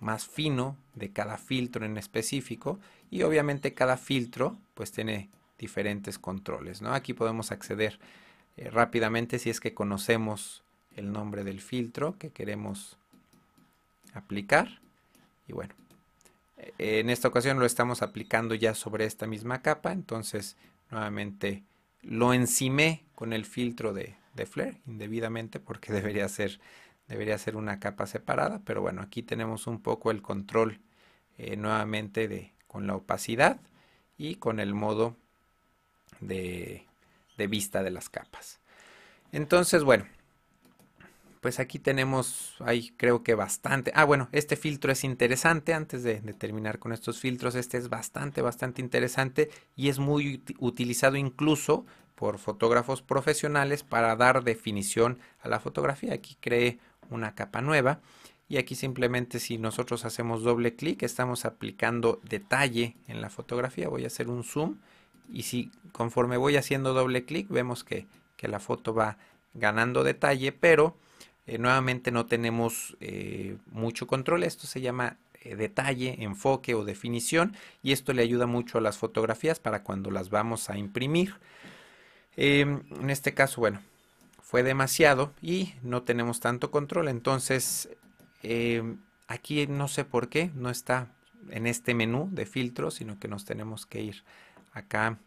más 0.00 0.26
fino 0.26 0.76
de 0.94 1.10
cada 1.10 1.36
filtro 1.36 1.84
en 1.84 1.98
específico 1.98 2.78
y 3.10 3.22
obviamente 3.22 3.74
cada 3.74 3.96
filtro 3.96 4.56
pues 4.74 4.92
tiene 4.92 5.28
diferentes 5.58 6.18
controles. 6.20 6.80
¿no? 6.80 6.94
Aquí 6.94 7.14
podemos 7.14 7.50
acceder 7.50 7.98
eh, 8.58 8.70
rápidamente 8.70 9.38
si 9.38 9.50
es 9.50 9.60
que 9.60 9.74
conocemos 9.74 10.62
el 10.96 11.12
nombre 11.12 11.44
del 11.44 11.60
filtro 11.60 12.16
que 12.18 12.30
queremos 12.30 12.98
aplicar 14.12 14.80
y 15.46 15.52
bueno 15.52 15.74
eh, 16.58 17.00
en 17.00 17.10
esta 17.10 17.28
ocasión 17.28 17.58
lo 17.58 17.66
estamos 17.66 18.02
aplicando 18.02 18.54
ya 18.54 18.74
sobre 18.74 19.04
esta 19.06 19.26
misma 19.26 19.62
capa 19.62 19.92
entonces 19.92 20.56
nuevamente 20.90 21.62
lo 22.02 22.34
encimé 22.34 23.02
con 23.14 23.32
el 23.32 23.44
filtro 23.44 23.92
de, 23.92 24.14
de 24.38 24.46
flare 24.46 24.80
indebidamente 24.86 25.60
porque 25.60 25.92
debería 25.98 26.26
ser, 26.28 26.58
debería 27.08 27.36
ser 27.36 27.56
una 27.56 27.78
capa 27.78 28.06
separada. 28.06 28.62
Pero 28.64 28.80
bueno, 28.80 29.02
aquí 29.02 29.22
tenemos 29.22 29.66
un 29.66 29.80
poco 29.80 30.10
el 30.10 30.22
control 30.22 30.80
eh, 31.36 31.56
nuevamente 31.56 32.28
de, 32.28 32.52
con 32.66 32.86
la 32.86 32.96
opacidad 32.96 33.60
y 34.16 34.36
con 34.36 34.60
el 34.60 34.72
modo 34.72 35.16
de, 36.20 36.86
de 37.38 37.46
vista 37.46 37.82
de 37.82 37.90
las 37.90 38.10
capas. 38.10 38.60
Entonces, 39.32 39.84
bueno, 39.84 40.04
pues 41.40 41.60
aquí 41.60 41.78
tenemos, 41.78 42.56
ahí 42.60 42.92
creo 42.96 43.22
que 43.22 43.34
bastante. 43.34 43.92
Ah, 43.94 44.04
bueno, 44.04 44.28
este 44.32 44.56
filtro 44.56 44.92
es 44.92 45.04
interesante. 45.04 45.72
Antes 45.72 46.02
de, 46.02 46.16
terminar 46.34 46.78
con 46.78 46.92
estos 46.92 47.20
filtros, 47.20 47.54
este 47.54 47.78
es 47.78 47.88
bastante, 47.88 48.42
bastante 48.42 48.82
interesante 48.82 49.50
y 49.76 49.88
es 49.88 49.98
muy 49.98 50.42
utilizado 50.58 51.16
incluso 51.16 51.86
por 52.14 52.38
fotógrafos 52.38 53.00
profesionales 53.00 53.84
para 53.84 54.16
dar 54.16 54.42
definición 54.42 55.18
a 55.40 55.48
la 55.48 55.60
fotografía. 55.60 56.14
Aquí 56.14 56.36
cree 56.40 56.80
una 57.10 57.34
capa 57.34 57.62
nueva 57.62 58.00
y 58.48 58.56
aquí 58.56 58.74
simplemente 58.74 59.38
si 59.38 59.58
nosotros 59.58 60.04
hacemos 60.04 60.42
doble 60.42 60.74
clic 60.74 61.02
estamos 61.02 61.44
aplicando 61.44 62.20
detalle 62.24 62.96
en 63.06 63.20
la 63.20 63.30
fotografía. 63.30 63.88
Voy 63.88 64.04
a 64.04 64.08
hacer 64.08 64.28
un 64.28 64.42
zoom 64.42 64.78
y 65.32 65.42
si 65.42 65.70
conforme 65.92 66.36
voy 66.36 66.56
haciendo 66.56 66.94
doble 66.94 67.24
clic 67.24 67.48
vemos 67.48 67.84
que, 67.84 68.06
que 68.36 68.48
la 68.48 68.60
foto 68.60 68.94
va 68.94 69.18
ganando 69.54 70.04
detalle, 70.04 70.52
pero 70.52 70.96
eh, 71.46 71.58
nuevamente 71.58 72.10
no 72.10 72.26
tenemos 72.26 72.96
eh, 73.00 73.56
mucho 73.72 74.06
control. 74.06 74.44
Esto 74.44 74.66
se 74.66 74.80
llama 74.80 75.16
eh, 75.40 75.56
detalle, 75.56 76.22
enfoque 76.22 76.74
o 76.74 76.84
definición 76.84 77.56
y 77.82 77.92
esto 77.92 78.12
le 78.12 78.22
ayuda 78.22 78.46
mucho 78.46 78.78
a 78.78 78.80
las 78.80 78.98
fotografías 78.98 79.58
para 79.58 79.82
cuando 79.82 80.10
las 80.10 80.28
vamos 80.28 80.68
a 80.68 80.76
imprimir. 80.76 81.34
Em, 82.36 82.82
en 83.00 83.10
este 83.10 83.34
caso, 83.34 83.60
bueno, 83.60 83.80
fue 84.42 84.62
demasiado 84.62 85.32
y 85.42 85.74
no 85.82 86.02
tenemos 86.02 86.40
tanto 86.40 86.70
control. 86.70 87.08
Entonces, 87.08 87.88
em, 88.42 88.98
aquí 89.26 89.66
no 89.66 89.88
sé 89.88 90.04
por 90.04 90.28
qué 90.28 90.50
no 90.54 90.70
está 90.70 91.08
en 91.50 91.66
este 91.66 91.94
menú 91.94 92.28
de 92.30 92.44
filtros, 92.44 92.94
sino 92.94 93.18
que 93.18 93.28
nos 93.28 93.44
tenemos 93.44 93.86
que 93.86 94.02
ir 94.02 94.22
acá 94.72 95.18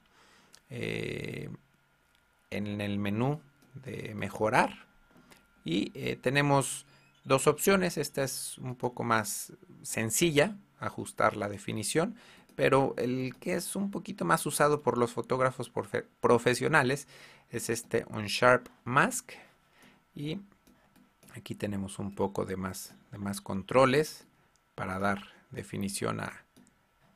en 0.69 1.57
el 2.51 2.98
menú 2.98 3.41
de 3.83 4.13
mejorar 4.15 4.91
y 5.63 5.91
eh, 5.93 6.15
tenemos 6.15 6.86
dos 7.24 7.48
opciones. 7.48 7.98
Esta 7.98 8.24
es 8.24 8.57
un 8.57 8.75
poco 8.75 9.03
más 9.03 9.53
sencilla, 9.83 10.55
ajustar 10.79 11.38
la 11.38 11.50
definición, 11.50 12.15
pero 12.55 12.93
el 12.98 13.36
que 13.39 13.55
es 13.55 13.75
un 13.75 13.91
poquito 13.91 14.25
más 14.25 14.45
usado 14.45 14.81
por 14.81 14.98
los 14.98 15.13
fotógrafos 15.13 15.71
profesionales 16.19 17.07
es 17.50 17.69
este 17.69 18.05
On 18.10 18.25
Sharp 18.25 18.67
Mask. 18.83 19.33
Y 20.15 20.39
aquí 21.33 21.55
tenemos 21.55 22.00
un 22.00 22.13
poco 22.13 22.45
de 22.45 22.57
más, 22.57 22.93
de 23.12 23.17
más 23.17 23.41
controles 23.41 24.25
para 24.75 25.00
dar 25.00 25.21
definición 25.51 26.19
a 26.19 26.43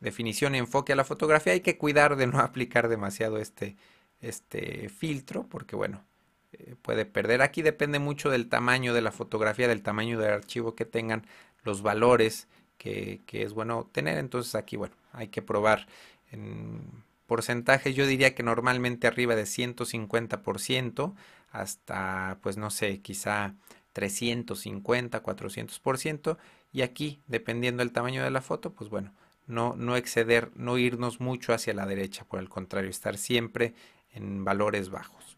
definición 0.05 0.55
enfoque 0.55 0.93
a 0.93 0.95
la 0.95 1.03
fotografía. 1.03 1.53
Hay 1.53 1.61
que 1.61 1.77
cuidar 1.77 2.15
de 2.15 2.27
no 2.27 2.39
aplicar 2.39 2.87
demasiado 2.87 3.37
este, 3.39 3.75
este 4.21 4.87
filtro, 4.89 5.47
porque 5.49 5.75
bueno, 5.75 6.05
eh, 6.53 6.75
puede 6.81 7.05
perder. 7.05 7.41
Aquí 7.41 7.61
depende 7.61 7.99
mucho 7.99 8.29
del 8.29 8.47
tamaño 8.47 8.93
de 8.93 9.01
la 9.01 9.11
fotografía, 9.11 9.67
del 9.67 9.81
tamaño 9.81 10.19
del 10.19 10.31
archivo 10.31 10.75
que 10.75 10.85
tengan, 10.85 11.25
los 11.63 11.81
valores 11.81 12.47
que, 12.77 13.21
es 13.31 13.53
bueno 13.53 13.89
tener. 13.91 14.17
Entonces 14.17 14.55
aquí, 14.55 14.77
bueno, 14.77 14.95
hay 15.11 15.27
que 15.29 15.41
probar 15.41 15.87
en 16.31 17.03
porcentajes. 17.25 17.95
Yo 17.95 18.05
diría 18.05 18.35
que 18.35 18.43
normalmente 18.43 19.07
arriba 19.07 19.35
de 19.35 19.43
150% 19.43 21.15
hasta, 21.51 22.37
pues 22.41 22.57
no 22.57 22.69
sé, 22.69 22.99
quizá 23.01 23.55
350, 23.93 25.23
400%. 25.23 26.37
Y 26.71 26.81
aquí, 26.83 27.21
dependiendo 27.27 27.81
del 27.81 27.91
tamaño 27.91 28.23
de 28.23 28.29
la 28.29 28.41
foto, 28.41 28.73
pues 28.73 28.89
bueno, 28.89 29.13
no, 29.47 29.75
no 29.75 29.95
exceder, 29.95 30.51
no 30.55 30.77
irnos 30.77 31.19
mucho 31.19 31.53
hacia 31.53 31.73
la 31.73 31.85
derecha, 31.85 32.25
por 32.25 32.39
el 32.39 32.49
contrario, 32.49 32.89
estar 32.89 33.17
siempre 33.17 33.73
en 34.11 34.43
valores 34.43 34.89
bajos. 34.89 35.37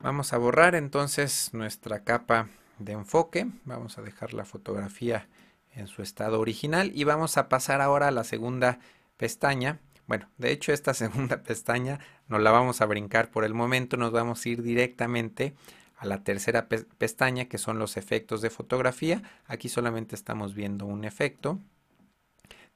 Vamos 0.00 0.32
a 0.32 0.38
borrar 0.38 0.74
entonces 0.74 1.50
nuestra 1.52 2.02
capa 2.02 2.48
de 2.78 2.92
enfoque. 2.92 3.46
Vamos 3.64 3.98
a 3.98 4.02
dejar 4.02 4.34
la 4.34 4.44
fotografía 4.44 5.28
en 5.74 5.86
su 5.86 6.02
estado 6.02 6.40
original 6.40 6.90
y 6.94 7.04
vamos 7.04 7.36
a 7.36 7.48
pasar 7.48 7.80
ahora 7.80 8.08
a 8.08 8.10
la 8.10 8.24
segunda 8.24 8.80
pestaña. 9.16 9.78
Bueno, 10.08 10.28
de 10.38 10.50
hecho 10.50 10.72
esta 10.72 10.94
segunda 10.94 11.42
pestaña 11.42 12.00
no 12.28 12.38
la 12.38 12.50
vamos 12.50 12.80
a 12.80 12.86
brincar 12.86 13.30
por 13.30 13.44
el 13.44 13.54
momento, 13.54 13.96
nos 13.96 14.10
vamos 14.10 14.44
a 14.44 14.48
ir 14.48 14.62
directamente 14.62 15.54
a 15.96 16.06
la 16.06 16.24
tercera 16.24 16.66
pestaña 16.68 17.44
que 17.44 17.58
son 17.58 17.78
los 17.78 17.96
efectos 17.96 18.42
de 18.42 18.50
fotografía. 18.50 19.22
Aquí 19.46 19.68
solamente 19.68 20.16
estamos 20.16 20.54
viendo 20.54 20.84
un 20.84 21.04
efecto. 21.04 21.60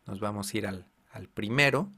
Nos 0.06 0.20
vamos 0.20 0.52
a 0.52 0.58
ir 0.58 0.66
al, 0.66 0.86
primero. 1.34 1.90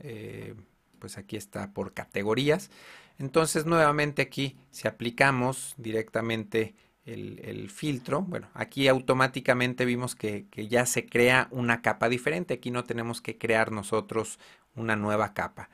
Eh, 0.00 0.54
pues 0.98 1.18
aquí 1.18 1.36
está 1.36 1.72
por 1.72 1.92
categorías. 1.92 2.70
Entonces 3.18 3.66
nuevamente 3.66 4.22
aquí 4.22 4.56
si 4.70 4.88
aplicamos 4.88 5.74
directamente 5.76 6.74
el, 7.04 7.68
filtro, 7.68 8.22
bueno, 8.22 8.48
aquí 8.54 8.88
automáticamente 8.88 9.84
vimos 9.84 10.14
que, 10.14 10.46
ya 10.70 10.86
se 10.86 11.06
crea 11.06 11.48
una 11.50 11.82
capa 11.82 12.08
diferente. 12.08 12.54
Aquí 12.54 12.70
no 12.70 12.84
tenemos 12.84 13.20
que 13.20 13.36
crear 13.36 13.70
nosotros 13.70 14.38
una 14.74 14.96
nueva 14.96 15.34
capa. 15.34 15.68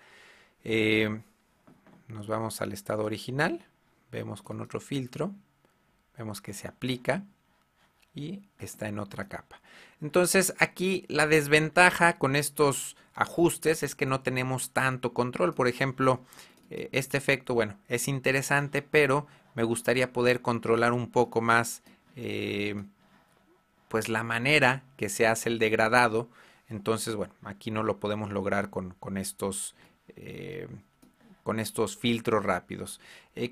Eh, 0.65 1.21
nos 2.09 2.27
vamos 2.27 2.61
al 2.61 2.73
estado 2.73 3.05
original, 3.05 3.65
vemos 4.11 4.43
con 4.43 4.61
otro 4.61 4.81
filtro, 4.81 5.33
vemos 6.19 6.41
que 6.41 6.53
se 6.53 6.67
aplica 6.67 7.25
y 8.15 8.43
está 8.59 8.89
en 8.89 8.99
otra 8.99 9.29
capa. 9.29 9.61
Entonces 10.01 10.55
aquí 10.59 11.05
la 11.09 11.27
desventaja 11.27 12.19
con 12.19 12.37
estos 12.37 12.97
ajustes 13.15 13.83
es 13.83 13.95
que 13.95 14.07
no 14.07 14.21
tenemos 14.21 14.71
tanto 14.71 15.13
control. 15.13 15.55
Por 15.55 15.69
ejemplo, 15.69 16.21
eh, 16.71 16.89
este 16.93 17.19
efecto, 17.19 17.55
bueno, 17.55 17.77
es 17.89 18.09
interesante, 18.09 18.83
pero 18.83 19.27
me 19.55 19.63
gustaría 19.63 20.13
poder 20.13 20.41
controlar 20.41 20.93
un 20.93 21.11
poco 21.11 21.41
más 21.41 21.83
eh, 22.17 22.83
pues 23.89 24.09
la 24.09 24.23
manera 24.23 24.85
que 24.97 25.09
se 25.09 25.27
hace 25.27 25.49
el 25.49 25.59
degradado. 25.59 26.29
Entonces, 26.69 27.17
bueno, 27.17 27.35
aquí 27.45 27.71
no 27.71 27.83
lo 27.83 27.99
podemos 27.99 28.31
lograr 28.31 28.71
con, 28.71 28.95
estos 29.17 29.75
eh, 30.17 30.69
con 31.43 31.59
estos 31.59 31.97
filtros 31.97 32.45
rápidos. 32.45 33.01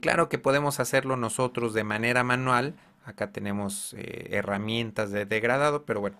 claro 0.00 0.28
que 0.28 0.38
podemos 0.38 0.78
hacerlo 0.78 1.16
nosotros 1.16 1.74
de 1.74 1.84
manera 1.84 2.22
manual. 2.22 2.74
Acá 3.08 3.32
tenemos 3.32 3.94
herramientas 3.98 5.10
de 5.10 5.24
degradado, 5.24 5.84
pero 5.84 6.00
bueno, 6.00 6.18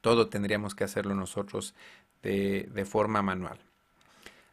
todo 0.00 0.28
tendríamos 0.28 0.74
que 0.74 0.84
hacerlo 0.84 1.14
nosotros 1.14 1.74
de 2.22 2.84
forma 2.86 3.22
manual. 3.22 3.58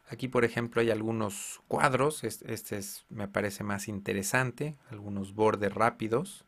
Aquí, 0.08 0.28
por 0.28 0.44
ejemplo, 0.44 0.82
hay 0.82 0.90
algunos 0.90 1.62
cuadros. 1.68 2.22
Este 2.22 2.76
es, 2.76 3.06
me 3.08 3.28
parece 3.28 3.64
más 3.64 3.88
interesante. 3.88 4.76
Algunos 4.90 5.34
bordes 5.34 5.74
rápidos. 5.74 6.44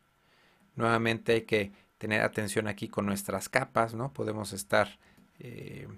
Nuevamente 0.77 1.33
hay 1.33 1.43
que 1.43 1.73
tener 1.97 2.21
atención 2.21 2.69
aquí 2.69 2.89
con 2.89 3.07
nuestras 3.07 3.49
capas, 3.49 3.95
¿no? 3.95 4.13
Podemos 4.13 4.53
estar 4.53 4.99
eh, 5.39 5.89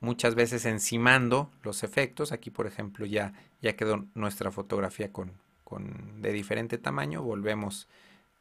muchas 0.00 0.34
veces 0.34 0.66
encimando 0.66 1.50
los 1.62 1.84
efectos. 1.84 2.32
Aquí, 2.32 2.50
por 2.50 2.66
ejemplo, 2.66 3.06
ya, 3.06 3.32
ya 3.62 3.76
quedó 3.76 4.04
nuestra 4.14 4.50
fotografía 4.50 5.10
con, 5.10 5.32
de 6.20 6.32
diferente 6.32 6.76
tamaño. 6.76 7.22
Volvemos 7.22 7.88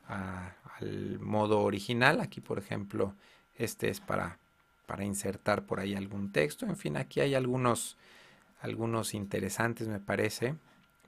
al 0.09 1.19
modo 1.19 1.61
original. 1.61 2.19
Aquí, 2.19 2.41
por 2.41 2.59
ejemplo, 2.59 3.15
este 3.55 3.89
es 3.89 3.99
para, 3.99 4.39
para 4.85 5.05
insertar 5.05 5.65
por 5.65 5.79
ahí 5.79 5.95
algún 5.95 6.31
texto. 6.31 6.65
En 6.65 6.77
fin, 6.77 6.97
aquí 6.97 7.21
hay 7.21 7.35
algunos 7.35 7.97
algunos 8.61 9.13
interesantes 9.13 9.87
me 9.87 9.99
parece. 9.99 10.55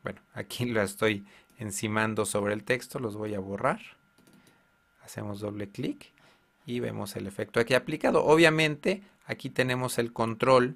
Bueno, 0.03 0.21
aquí 0.33 0.65
lo 0.65 0.81
estoy 0.81 1.25
encimando 1.59 2.25
sobre 2.25 2.53
el 2.53 2.63
texto, 2.63 2.99
los 2.99 3.15
voy 3.15 3.35
a 3.35 3.39
borrar. 3.39 3.79
Hacemos 5.03 5.39
doble 5.39 5.67
clic 5.67 6.11
y 6.65 6.79
vemos 6.79 7.15
el 7.15 7.27
efecto 7.27 7.59
aquí 7.59 7.73
aplicado. 7.73 8.23
Obviamente 8.23 9.03
aquí 9.25 9.49
tenemos 9.49 9.97
el 9.97 10.13
control, 10.13 10.75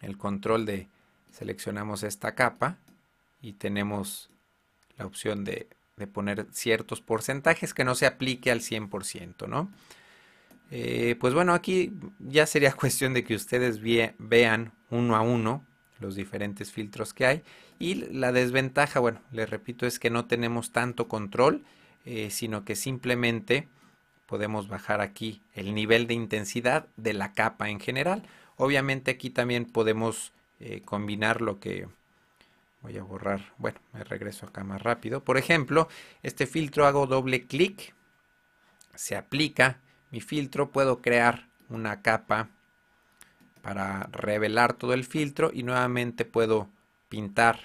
el 0.00 0.16
control 0.16 0.66
de 0.66 0.88
seleccionamos 1.32 2.02
esta 2.02 2.34
capa 2.34 2.78
y 3.42 3.52
tenemos 3.54 4.30
la 4.96 5.06
opción 5.06 5.44
de, 5.44 5.68
de 5.96 6.06
poner 6.06 6.46
ciertos 6.52 7.00
porcentajes 7.00 7.72
que 7.72 7.84
no 7.84 7.94
se 7.94 8.06
aplique 8.06 8.50
al 8.50 8.60
100%, 8.60 9.48
¿no? 9.48 9.70
Eh, 10.70 11.16
pues 11.20 11.32
bueno, 11.32 11.54
aquí 11.54 11.92
ya 12.18 12.46
sería 12.46 12.72
cuestión 12.76 13.14
de 13.14 13.24
que 13.24 13.34
ustedes 13.34 13.80
vean 14.18 14.72
uno 14.90 15.16
a 15.16 15.22
uno 15.22 15.64
los 16.00 16.14
diferentes 16.14 16.70
filtros 16.70 17.14
que 17.14 17.26
hay. 17.26 17.42
Y 17.78 17.94
la 17.94 18.32
desventaja, 18.32 19.00
bueno, 19.00 19.20
les 19.32 19.48
repito, 19.48 19.86
es 19.86 19.98
que 19.98 20.10
no 20.10 20.26
tenemos 20.26 20.70
tanto 20.70 21.08
control, 21.08 21.64
eh, 22.04 22.30
sino 22.30 22.64
que 22.64 22.76
simplemente 22.76 23.68
podemos 24.26 24.68
bajar 24.68 25.00
aquí 25.00 25.40
el 25.54 25.74
nivel 25.74 26.06
de 26.06 26.14
intensidad 26.14 26.88
de 26.96 27.14
la 27.14 27.32
capa 27.32 27.70
en 27.70 27.80
general. 27.80 28.22
Obviamente 28.56 29.12
aquí 29.12 29.30
también 29.30 29.64
podemos 29.64 30.32
eh, 30.60 30.82
combinar 30.84 31.40
lo 31.40 31.58
que... 31.60 31.88
Voy 32.86 32.98
a 32.98 33.02
borrar, 33.02 33.52
bueno, 33.58 33.80
me 33.92 34.04
regreso 34.04 34.46
acá 34.46 34.62
más 34.62 34.80
rápido. 34.80 35.24
Por 35.24 35.38
ejemplo, 35.38 35.88
este 36.22 36.46
filtro 36.46 36.86
hago 36.86 37.08
doble 37.08 37.48
clic, 37.48 37.96
se 38.94 39.16
aplica. 39.16 39.80
Mi 40.12 40.20
filtro, 40.20 40.70
puedo 40.70 41.02
crear 41.02 41.48
una 41.68 42.00
capa 42.00 42.50
para 43.60 44.04
revelar 44.12 44.74
todo 44.74 44.94
el 44.94 45.04
filtro 45.04 45.50
y 45.52 45.64
nuevamente 45.64 46.24
puedo 46.24 46.68
pintar, 47.08 47.58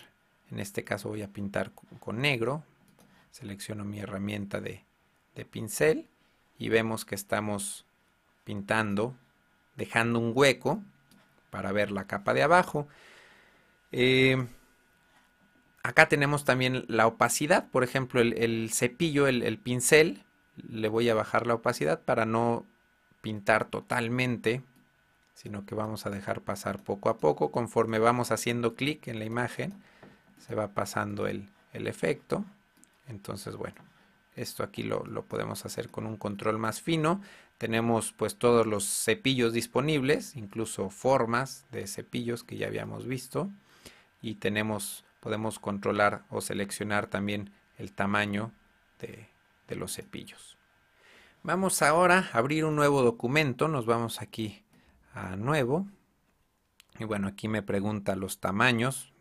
en 0.49 0.59
este 0.59 0.83
caso 0.83 1.09
voy 1.09 1.21
a 1.21 1.31
pintar 1.31 1.71
con 1.99 2.19
negro, 2.19 2.63
selecciono 3.29 3.85
mi 3.85 3.99
herramienta 3.99 4.59
de, 4.59 4.83
pincel 5.51 6.07
y 6.57 6.69
vemos 6.69 7.05
que 7.05 7.13
estamos 7.13 7.85
pintando, 8.43 9.15
dejando 9.75 10.17
un 10.17 10.31
hueco 10.33 10.81
para 11.51 11.71
ver 11.71 11.91
la 11.91 12.07
capa 12.07 12.33
de 12.33 12.41
abajo. 12.41 12.87
Eh, 13.91 14.47
acá 15.83 16.07
tenemos 16.07 16.45
también 16.45 16.85
la 16.87 17.07
opacidad, 17.07 17.69
por 17.69 17.83
ejemplo, 17.83 18.21
el, 18.21 18.69
cepillo, 18.71 19.27
el, 19.27 19.57
pincel, 19.57 20.23
le 20.55 20.87
voy 20.87 21.09
a 21.09 21.15
bajar 21.15 21.47
la 21.47 21.55
opacidad 21.55 22.01
para 22.01 22.25
no 22.25 22.65
pintar 23.21 23.65
totalmente, 23.65 24.61
sino 25.33 25.65
que 25.65 25.75
vamos 25.75 26.05
a 26.05 26.09
dejar 26.09 26.41
pasar 26.41 26.83
poco 26.83 27.09
a 27.09 27.17
poco, 27.17 27.51
conforme 27.51 27.99
vamos 27.99 28.31
haciendo 28.31 28.75
clic 28.75 29.07
en 29.07 29.19
la 29.19 29.25
imagen, 29.25 29.73
se 30.37 30.55
va 30.55 30.69
pasando 30.69 31.27
el, 31.27 31.49
efecto. 31.73 32.45
Entonces, 33.07 33.55
bueno, 33.55 33.77
esto 34.35 34.63
aquí 34.63 34.83
lo, 34.83 35.05
lo, 35.05 35.23
podemos 35.23 35.65
hacer 35.65 35.89
con 35.89 36.05
un 36.05 36.17
control 36.17 36.57
más 36.57 36.81
fino. 36.81 37.21
Tenemos 37.57 38.11
pues 38.11 38.35
todos 38.35 38.67
los 38.67 38.83
cepillos 38.85 39.53
disponibles, 39.53 40.35
incluso 40.35 40.89
formas 40.89 41.65
de 41.71 41.87
cepillos 41.87 42.43
que 42.43 42.57
ya 42.57 42.67
habíamos 42.67 43.07
visto. 43.07 43.49
Y 44.21 44.35
tenemos 44.35 45.05
podemos 45.21 45.59
controlar 45.59 46.25
o 46.29 46.41
seleccionar 46.41 47.07
también 47.07 47.53
el 47.77 47.93
tamaño 47.93 48.51
de, 48.99 49.29
los 49.77 49.95
cepillos. 49.95 50.57
Vamos 51.43 51.81
ahora 51.81 52.29
a 52.33 52.39
abrir 52.39 52.65
un 52.65 52.75
nuevo 52.75 53.03
documento, 53.03 53.69
nos 53.69 53.85
vamos 53.85 54.21
aquí 54.21 54.65
a 55.13 55.37
nuevo 55.37 55.87
y 56.99 57.05
bueno 57.05 57.29
aquí 57.29 57.47
me 57.47 57.61
pregunta 57.61 58.17
los 58.17 58.41
tamaños, 58.41 59.13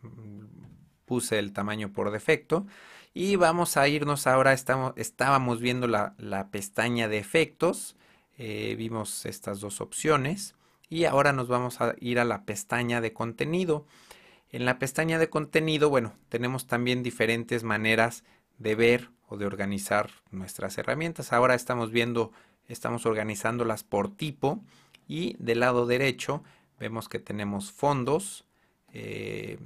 puse 1.05 1.39
el 1.39 1.53
tamaño 1.53 1.93
por 1.93 2.11
defecto 2.11 2.67
y 3.15 3.37
vamos 3.37 3.77
a 3.77 3.87
irnos 3.87 4.27
ahora, 4.27 4.53
estamos, 4.53 4.93
estábamos 4.97 5.61
viendo 5.61 5.87
la, 5.87 6.49
pestaña 6.51 7.07
de 7.07 7.19
efectos, 7.19 7.95
eh, 8.37 8.75
vimos 8.77 9.27
estas 9.27 9.61
dos 9.61 9.81
opciones 9.81 10.57
y 10.89 11.05
ahora 11.05 11.33
nos 11.33 11.47
vamos 11.47 11.81
a 11.81 11.95
ir 12.01 12.19
a 12.19 12.25
la 12.25 12.45
pestaña 12.45 13.01
de 13.01 13.13
contenido. 13.13 13.87
En 14.53 14.65
la 14.65 14.81
pestaña 14.81 15.19
de 15.19 15.31
contenido, 15.31 15.91
bueno, 15.91 16.13
tenemos 16.29 16.67
también 16.67 17.05
diferentes 17.05 17.63
maneras 17.63 18.25
de 18.59 18.75
ver 18.75 19.11
o 19.29 19.37
de 19.37 19.47
organizar 19.47 20.11
nuestras 20.33 20.77
herramientas. 20.77 21.33
Ahora 21.33 21.55
estamos 21.55 21.93
viendo, 21.93 22.33
estamos 22.67 23.07
organizándolas 23.07 23.85
por 23.85 24.15
tipo 24.15 24.61
y 25.07 25.37
del 25.39 25.61
lado 25.61 25.87
derecho 25.87 26.43
vemos 26.81 27.09
que 27.09 27.21
tenemos 27.21 27.71
fondos, 27.71 28.45
eh, 28.93 29.59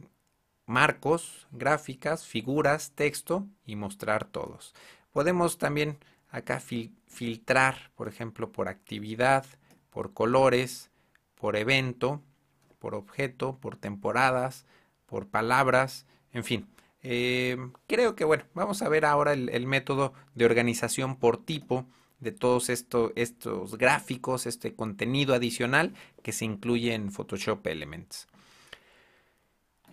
marcos, 0.67 1.47
gráficas, 1.51 2.27
figuras, 2.27 2.93
texto 2.95 3.47
y 3.65 3.77
mostrar 3.77 4.27
todos. 4.27 4.75
Podemos 5.13 5.57
también 5.57 5.97
acá 6.29 6.61
filtrar, 6.61 7.91
por 7.95 8.09
ejemplo, 8.09 8.53
por 8.53 8.69
actividad, 8.69 9.47
por 9.89 10.13
colores, 10.13 10.91
por 11.37 11.57
evento 11.57 12.21
por 12.85 12.95
objeto, 12.95 13.57
por 13.63 13.79
temporadas, 13.79 14.67
por 15.07 15.27
palabras, 15.27 16.05
en 16.35 16.45
fin. 16.45 16.69
Eh, 17.03 17.57
creo 17.87 18.15
que 18.15 18.25
bueno, 18.25 18.45
vamos 18.53 18.83
a 18.83 18.91
ver 18.91 19.07
ahora 19.07 19.33
el, 19.33 19.67
método 19.67 20.13
de 20.35 20.45
organización 20.45 21.17
por 21.17 21.43
tipo 21.43 21.87
de 22.21 22.31
todos 22.31 22.69
estos 22.69 23.79
gráficos, 23.79 24.45
este 24.45 24.75
contenido 24.75 25.33
adicional 25.33 25.95
que 26.23 26.33
se 26.33 26.45
incluye 26.45 26.93
en 26.93 27.11
Photoshop 27.11 27.67
Elements. 27.67 28.27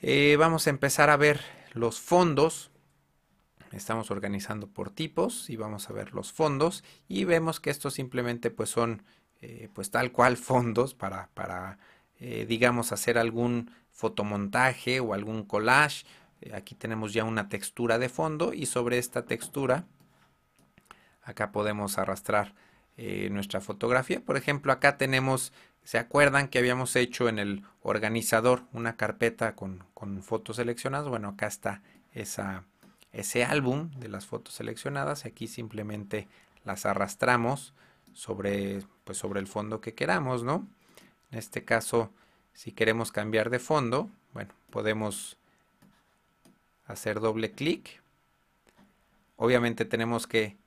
Eh, 0.02 0.36
vamos 0.38 0.68
a 0.68 0.72
empezar 0.72 1.10
a 1.10 1.15
ver 1.15 1.39
los 1.72 2.02
fondos. 2.02 2.72
Estamos 3.72 4.12
organizando 4.12 4.68
por 4.68 4.89
tipos 4.89 5.50
y 5.50 5.56
vamos 5.56 5.89
a 5.89 5.94
ver 5.94 6.13
los 6.13 6.34
fondos 6.34 6.84
y 7.08 7.24
vemos 7.24 7.62
que 7.62 7.70
estos 7.70 7.94
simplemente 7.94 8.52
pues 8.52 8.70
son 8.70 9.04
eh, 9.39 9.70
pues 9.74 9.92
tal 9.92 10.12
cual 10.12 10.36
fondos 10.52 10.94
para, 10.94 11.30
para 11.34 11.80
eh, 12.24 12.46
digamos, 12.48 12.92
hacer 12.92 13.18
algún 13.18 13.72
fotomontaje 13.90 15.00
o 15.00 15.16
algún 15.16 15.44
collage. 15.44 16.06
Eh, 16.42 16.54
aquí 16.54 16.76
tenemos 16.76 17.14
ya 17.14 17.24
una 17.24 17.50
textura 17.50 17.98
de 17.98 18.10
fondo 18.10 18.54
y 18.54 18.68
sobre 18.68 19.00
esta 19.00 19.26
textura 19.26 19.86
acá 21.24 21.52
podemos 21.52 21.98
arrastrar 21.98 22.54
eh, 22.96 23.30
nuestra 23.32 23.60
fotografía. 23.60 24.22
Por 24.22 24.38
ejemplo, 24.38 24.72
acá 24.72 24.98
tenemos, 24.98 25.52
¿se 25.84 25.98
acuerdan 25.98 26.48
que 26.48 26.60
habíamos 26.60 26.96
hecho 26.96 27.28
en 27.28 27.40
el 27.40 27.64
organizador 27.82 28.66
una 28.72 28.98
carpeta 28.98 29.56
con, 29.56 29.84
fotos 30.22 30.58
seleccionadas? 30.58 31.08
Bueno, 31.08 31.30
acá 31.30 31.48
está 31.48 31.82
esa, 32.14 32.66
ese 33.14 33.44
álbum 33.46 33.90
de 33.98 34.10
las 34.10 34.28
fotos 34.28 34.54
seleccionadas. 34.54 35.26
Aquí 35.26 35.48
simplemente 35.48 36.28
las 36.66 36.86
arrastramos 36.86 37.74
sobre, 38.14 38.84
pues 39.06 39.18
sobre 39.18 39.40
el 39.40 39.48
fondo 39.48 39.82
que 39.82 39.96
queramos, 39.96 40.44
¿no? 40.44 40.68
En 41.32 41.39
este 41.39 41.63
caso, 41.63 42.12
si 42.54 42.72
queremos 42.72 43.12
cambiar 43.12 43.50
de 43.50 43.60
fondo, 43.60 44.10
bueno, 44.34 44.54
podemos 44.70 45.38
hacer 46.86 47.20
doble 47.20 47.52
clic. 47.52 48.02
Obviamente 49.38 49.86
tenemos 49.86 50.28
que 50.28 50.58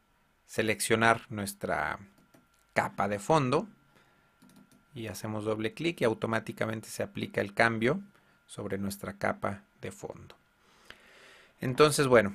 seleccionar 0.46 1.27
nuestra 1.31 1.98
capa 2.72 3.09
de 3.09 3.18
fondo 3.18 3.68
y 4.94 5.09
hacemos 5.09 5.44
doble 5.44 5.74
clic 5.74 6.00
y 6.00 6.05
automáticamente 6.05 6.88
se 6.88 7.03
aplica 7.03 7.40
el 7.40 7.55
cambio 7.55 8.00
sobre 8.46 8.79
nuestra 8.79 9.18
capa 9.18 9.62
de 9.81 9.90
fondo. 9.90 10.37
Entonces, 11.61 12.07
bueno, 12.07 12.35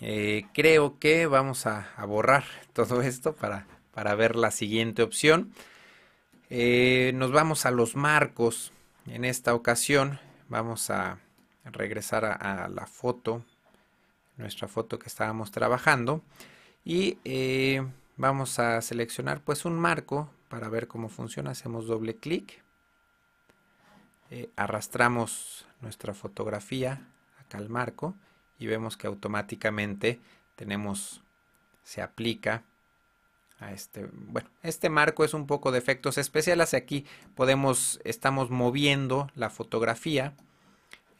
eh, 0.00 0.46
creo 0.54 0.98
que 0.98 1.26
vamos 1.26 1.66
a, 1.66 1.88
borrar 2.06 2.44
todo 2.72 3.02
esto 3.02 3.34
para, 3.34 3.66
para 3.92 4.14
ver 4.14 4.36
la 4.36 4.50
siguiente 4.50 5.02
opción. 5.02 5.52
Eh, 6.52 7.12
nos 7.14 7.30
vamos 7.30 7.64
a 7.64 7.70
los 7.70 7.94
marcos. 7.94 8.72
En 9.06 9.24
esta 9.24 9.54
ocasión 9.54 10.18
vamos 10.48 10.90
a 10.90 11.18
regresar 11.64 12.24
a, 12.24 12.68
la 12.68 12.86
foto, 12.86 13.44
nuestra 14.36 14.66
foto 14.66 14.98
que 14.98 15.06
estábamos 15.06 15.52
trabajando. 15.52 16.22
Y 16.84 17.18
eh, 17.24 17.86
vamos 18.16 18.58
a 18.58 18.82
seleccionar 18.82 19.42
pues 19.42 19.64
un 19.64 19.78
marco 19.78 20.28
para 20.48 20.68
ver 20.68 20.88
cómo 20.88 21.08
funciona. 21.08 21.52
Hacemos 21.52 21.86
doble 21.86 22.16
clic. 22.16 22.60
Eh, 24.30 24.50
arrastramos 24.56 25.66
nuestra 25.80 26.14
fotografía 26.14 27.06
acá 27.38 27.58
al 27.58 27.68
marco 27.68 28.14
y 28.58 28.66
vemos 28.66 28.96
que 28.96 29.06
automáticamente 29.06 30.20
tenemos, 30.56 31.22
se 31.82 32.02
aplica 32.02 32.64
este, 33.68 34.08
bueno, 34.12 34.48
este 34.62 34.88
marco 34.88 35.24
es 35.24 35.34
un 35.34 35.46
poco 35.46 35.70
de 35.70 35.78
efectos 35.78 36.18
especiales. 36.18 36.74
Aquí 36.74 37.04
podemos, 37.34 38.00
estamos 38.04 38.50
moviendo 38.50 39.28
la 39.34 39.50
fotografía. 39.50 40.34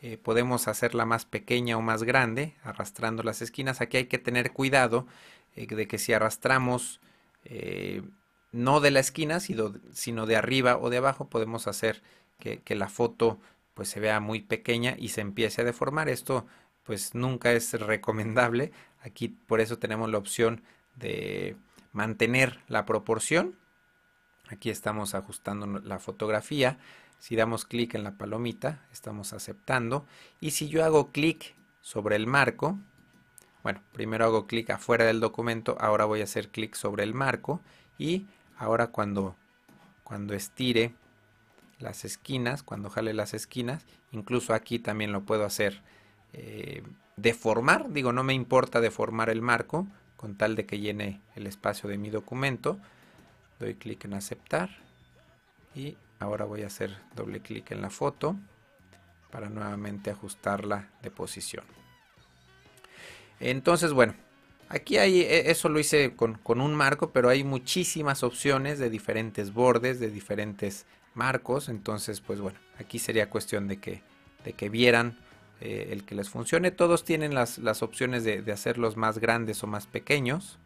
Eh, 0.03 0.17
podemos 0.17 0.67
hacerla 0.67 1.05
más 1.05 1.27
pequeña 1.27 1.77
o 1.77 1.83
más 1.83 2.03
grande, 2.03 2.55
arrastrando 2.63 3.23
las 3.23 3.43
esquinas. 3.43 3.83
Aquí 3.83 3.99
hay 3.99 4.07
que 4.07 4.19
tener 4.19 4.53
cuidado 4.53 5.07
eh, 5.55 5.67
de 5.67 5.87
que 5.87 5.99
si 5.99 6.15
arrastramos 6.15 7.01
eh, 7.45 8.03
no 8.53 8.81
de 8.81 8.91
la 8.91 9.01
esquina, 9.01 9.41
sino, 9.41 10.27
de 10.27 10.37
arriba 10.37 10.79
o 10.79 10.89
de 10.89 10.97
abajo, 10.97 11.29
podemos 11.29 11.67
hacer 11.67 12.03
que, 12.39 12.61
que 12.61 12.75
la 12.75 12.89
foto 12.89 13.39
pues 13.75 13.91
se 13.91 14.01
vea 14.01 14.21
muy 14.21 14.41
pequeña 14.41 14.97
y 14.99 15.09
se 15.09 15.21
empiece 15.21 15.61
a 15.61 15.65
deformar. 15.65 16.09
Esto 16.09 16.47
pues 16.85 17.15
nunca 17.15 17.53
es 17.53 17.73
recomendable. 17.79 18.73
Aquí 19.03 19.29
por 19.29 19.61
eso 19.61 19.79
tenemos 19.79 20.11
la 20.11 20.19
opción 20.19 20.63
de 20.97 21.57
mantener 21.93 22.61
la 22.69 22.87
proporción. 22.87 23.57
Aquí 24.49 24.71
estamos 24.71 25.15
ajustando 25.15 25.67
la 25.67 25.99
fotografía. 25.99 26.79
Si 27.19 27.37
damos 27.37 27.65
clic 27.65 27.95
en 27.95 28.05
la 28.05 28.17
palomita, 28.17 28.81
estamos 28.93 29.33
aceptando. 29.33 30.07
Y 30.41 30.53
si 30.53 30.69
yo 30.69 30.85
hago 30.85 31.13
clic 31.13 31.55
sobre 31.83 32.17
el 32.17 32.27
marco, 32.27 32.79
bueno, 33.63 33.83
primero 33.93 34.25
hago 34.25 34.47
clic 34.47 34.71
afuera 34.71 35.05
del 35.05 35.21
documento, 35.21 35.77
ahora 35.81 36.07
voy 36.07 36.21
a 36.23 36.25
hacer 36.25 36.49
clic 36.49 36.75
sobre 36.75 37.05
el 37.05 37.15
marco 37.15 37.61
y 37.99 38.27
ahora 38.57 38.87
cuando, 38.87 39.37
cuando 40.03 40.35
estire 40.35 40.95
las 41.79 42.05
esquinas, 42.05 42.63
cuando 42.63 42.89
jale 42.89 43.13
las 43.13 43.35
esquinas, 43.35 43.85
incluso 44.13 44.55
aquí 44.55 44.79
también 44.79 45.13
lo 45.13 45.23
puedo 45.23 45.45
hacer 45.45 45.83
eh, 46.33 46.83
deformar, 47.17 47.91
digo, 47.93 48.13
no 48.13 48.25
me 48.25 48.35
importa 48.35 48.81
deformar 48.81 49.29
el 49.29 49.43
marco, 49.43 49.87
con 50.21 50.37
tal 50.37 50.55
de 50.55 50.67
que 50.67 50.79
llene 50.79 51.23
el 51.35 51.47
espacio 51.47 51.89
de 51.89 51.97
mi 51.97 52.11
documento. 52.11 52.79
Doy 53.59 53.77
clic 53.77 54.05
en 54.05 54.13
aceptar 54.13 54.69
y 55.75 55.97
ahora 56.19 56.45
voy 56.45 56.63
a 56.63 56.67
hacer 56.67 56.95
doble 57.17 57.41
clic 57.41 57.71
en 57.71 57.81
la 57.81 57.89
foto 57.89 58.37
para 59.31 59.49
nuevamente 59.49 60.11
ajustarla 60.11 60.91
de 61.01 61.11
posición. 61.11 61.65
Entonces, 63.39 63.95
bueno, 63.95 64.13
aquí 64.69 64.99
hay, 64.99 65.23
e, 65.23 65.51
eso 65.51 65.71
lo 65.71 65.81
hice 65.81 66.15
con, 66.15 66.39
un 66.61 66.75
marco, 66.75 67.13
pero 67.13 67.31
hay 67.31 67.43
muchísimas 67.43 68.23
opciones 68.23 68.79
de 68.79 68.91
diferentes 68.91 69.55
bordes, 69.55 70.01
de 70.01 70.11
diferentes 70.11 70.85
marcos. 71.15 71.71
Entonces, 71.71 72.21
pues 72.21 72.43
bueno, 72.43 72.59
aquí 72.79 72.99
sería 72.99 73.31
cuestión 73.31 73.69
de 73.69 73.79
que, 73.79 74.03
de 74.45 74.53
que 74.53 74.69
vieran 74.69 75.17
eh, 75.61 75.89
el 75.93 76.05
que 76.05 76.15
les 76.15 76.31
funcione. 76.31 76.71
Todos 76.71 77.05
tienen 77.05 77.35
las, 77.35 77.59
opciones 77.83 78.25
de, 78.25 78.51
hacerlos 78.53 78.97
más 78.97 79.19
grandes 79.19 79.63
o 79.63 79.67
más 79.67 79.87
pequeños. 79.87 80.59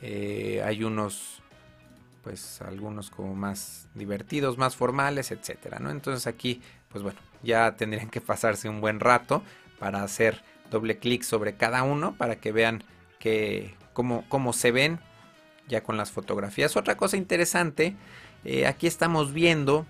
Eh, 0.00 0.62
hay 0.64 0.84
unos, 0.84 1.42
pues 2.22 2.60
algunos 2.62 3.10
como 3.10 3.34
más 3.34 3.88
divertidos, 3.94 4.58
más 4.58 4.76
formales, 4.76 5.30
etcétera, 5.30 5.78
¿no? 5.80 5.90
Entonces 5.90 6.26
aquí, 6.26 6.62
pues 6.90 7.02
bueno, 7.02 7.18
ya 7.42 7.76
tendrían 7.76 8.10
que 8.10 8.20
pasarse 8.20 8.68
un 8.68 8.80
buen 8.80 9.00
rato 9.00 9.42
para 9.78 10.02
hacer 10.02 10.42
doble 10.70 10.98
clic 10.98 11.22
sobre 11.22 11.56
cada 11.56 11.82
uno 11.82 12.14
para 12.16 12.36
que 12.36 12.52
vean 12.52 12.84
que, 13.18 13.74
cómo, 13.92 14.24
cómo 14.28 14.52
se 14.52 14.70
ven 14.70 15.00
ya 15.68 15.82
con 15.82 15.96
las 15.96 16.10
fotografías. 16.10 16.76
Otra 16.76 16.96
cosa 16.96 17.16
interesante, 17.16 17.96
eh, 18.44 18.66
aquí 18.66 18.86
estamos 18.86 19.32
viendo 19.32 19.86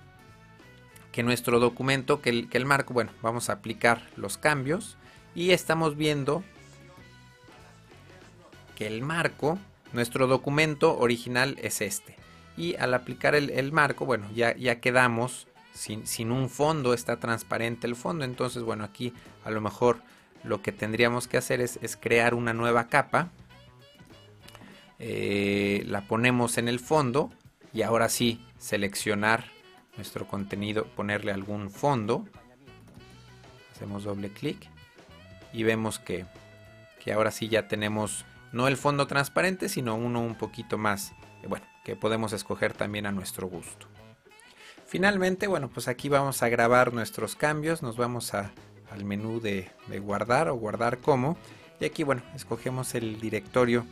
que 1.15 1.23
nuestro 1.23 1.61
documento, 1.61 2.21
que 2.21 2.31
el, 2.31 2.49
que 2.49 2.59
el 2.59 2.67
marco, 2.67 2.93
bueno, 2.93 3.13
vamos 3.23 3.49
a 3.49 3.53
aplicar 3.53 4.03
los 4.17 4.37
cambios 4.37 4.97
y 5.37 5.53
estamos 5.53 5.97
viendo 5.97 6.43
que 8.75 8.89
el 8.89 9.01
marco, 9.01 9.57
nuestro 9.93 10.27
documento 10.27 10.99
original 10.99 11.57
es 11.63 11.83
este. 11.83 12.17
Y 12.57 12.75
al 12.75 12.95
aplicar 12.95 13.37
el, 13.37 13.71
marco, 13.71 14.05
bueno, 14.05 14.29
ya, 14.35 14.57
ya 14.57 14.81
quedamos 14.81 15.47
sin, 15.73 16.05
sin, 16.05 16.33
un 16.33 16.51
fondo, 16.51 16.95
está 16.95 17.21
transparente 17.21 17.87
el 17.87 17.95
fondo. 17.95 18.25
Entonces, 18.25 18.65
bueno, 18.65 18.83
aquí 18.83 19.13
a 19.45 19.53
lo 19.53 19.61
mejor 19.61 20.03
lo 20.43 20.63
que 20.63 20.73
tendríamos 20.73 21.29
que 21.29 21.37
hacer 21.37 21.61
es, 21.61 21.79
es 21.81 21.97
crear 21.97 22.35
una 22.35 22.55
nueva 22.55 22.89
capa. 22.89 23.31
Eh, 24.99 25.85
la 25.87 26.09
ponemos 26.09 26.59
en 26.59 26.67
el 26.67 26.81
fondo 26.81 27.31
y 27.73 27.83
ahora 27.83 28.09
sí 28.09 28.45
seleccionar 28.59 29.55
nuestro 29.97 30.27
contenido, 30.27 30.87
ponerle 30.97 31.33
algún 31.33 31.71
fondo. 31.71 32.27
Hacemos 33.73 34.05
doble 34.05 34.31
clic 34.31 34.69
y 35.53 35.63
vemos 35.63 35.99
que, 35.99 36.27
que, 37.03 37.13
ahora 37.13 37.31
sí 37.31 37.49
ya 37.49 37.69
tenemos 37.69 38.25
no 38.53 38.69
el 38.69 38.77
fondo 38.77 39.07
transparente, 39.07 39.69
sino 39.69 39.97
uno 39.97 40.21
un 40.21 40.37
poquito 40.37 40.79
más, 40.79 41.13
eh, 41.43 41.47
bueno, 41.49 41.67
que 41.85 41.97
podemos 41.97 42.33
escoger 42.33 42.73
también 42.73 43.07
a 43.07 43.13
nuestro 43.13 43.49
gusto. 43.49 43.87
Finalmente, 44.87 45.49
bueno, 45.49 45.69
pues 45.69 45.89
aquí 45.89 46.09
vamos 46.09 46.43
a 46.43 46.49
grabar 46.49 46.93
nuestros 46.93 47.35
cambios, 47.35 47.83
nos 47.83 47.97
vamos 47.97 48.33
a, 48.35 48.53
al 48.93 49.05
menú 49.05 49.41
de, 49.41 49.71
guardar 50.01 50.49
o 50.49 50.55
guardar 50.55 50.99
como, 50.99 51.37
y 51.81 51.85
aquí, 51.85 52.05
bueno, 52.05 52.23
escogemos 52.37 52.95
el 52.95 53.21
directorio 53.21 53.85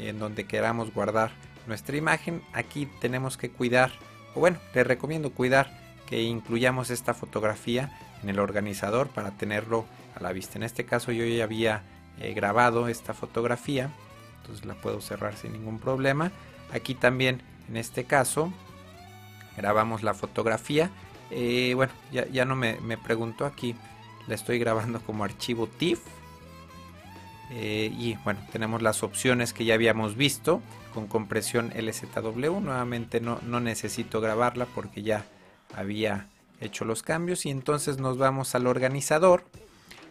en 0.00 0.18
donde 0.18 0.44
queramos 0.44 0.92
guardar 0.92 1.30
nuestra 1.68 1.96
imagen. 1.96 2.42
Aquí 2.52 2.86
tenemos 3.00 3.36
que 3.36 3.50
cuidar 3.50 3.92
bueno, 4.38 4.58
les 4.74 4.86
recomiendo 4.86 5.32
cuidar 5.32 5.70
que 6.06 6.22
incluyamos 6.22 6.90
esta 6.90 7.14
fotografía 7.14 7.90
en 8.22 8.28
el 8.28 8.38
organizador 8.38 9.08
para 9.08 9.32
tenerlo 9.32 9.84
a 10.16 10.22
la 10.22 10.32
vista. 10.32 10.58
En 10.58 10.62
este 10.62 10.84
caso 10.84 11.12
yo 11.12 11.24
ya 11.24 11.44
había 11.44 11.82
eh, 12.20 12.32
grabado 12.34 12.88
esta 12.88 13.14
fotografía, 13.14 13.90
entonces 14.40 14.64
la 14.64 14.74
puedo 14.74 15.00
cerrar 15.00 15.36
sin 15.36 15.52
ningún 15.52 15.78
problema. 15.78 16.32
Aquí 16.72 16.94
también, 16.94 17.42
en 17.68 17.76
este 17.76 18.04
caso, 18.04 18.52
grabamos 19.56 20.02
la 20.02 20.14
fotografía. 20.14 20.90
Eh, 21.30 21.72
bueno, 21.74 21.92
ya, 22.10 22.44
no 22.44 22.56
me, 22.56 22.78
me 22.80 22.96
preguntó 22.96 23.44
aquí, 23.44 23.74
la 24.26 24.34
estoy 24.34 24.58
grabando 24.58 25.00
como 25.00 25.24
archivo 25.24 25.66
TIFF. 25.66 26.00
Eh, 27.50 27.90
y 27.96 28.14
bueno, 28.24 28.40
tenemos 28.52 28.82
las 28.82 29.02
opciones 29.02 29.52
que 29.52 29.64
ya 29.64 29.74
habíamos 29.74 30.16
visto 30.16 30.60
con 30.92 31.06
compresión 31.06 31.72
LZW. 31.76 32.60
Nuevamente 32.60 33.20
no, 33.20 33.38
necesito 33.60 34.20
grabarla 34.20 34.66
porque 34.66 35.02
ya 35.02 35.24
había 35.74 36.28
hecho 36.60 36.84
los 36.84 37.02
cambios. 37.02 37.46
Y 37.46 37.50
entonces 37.50 37.98
nos 37.98 38.18
vamos 38.18 38.54
al 38.54 38.66
organizador. 38.66 39.44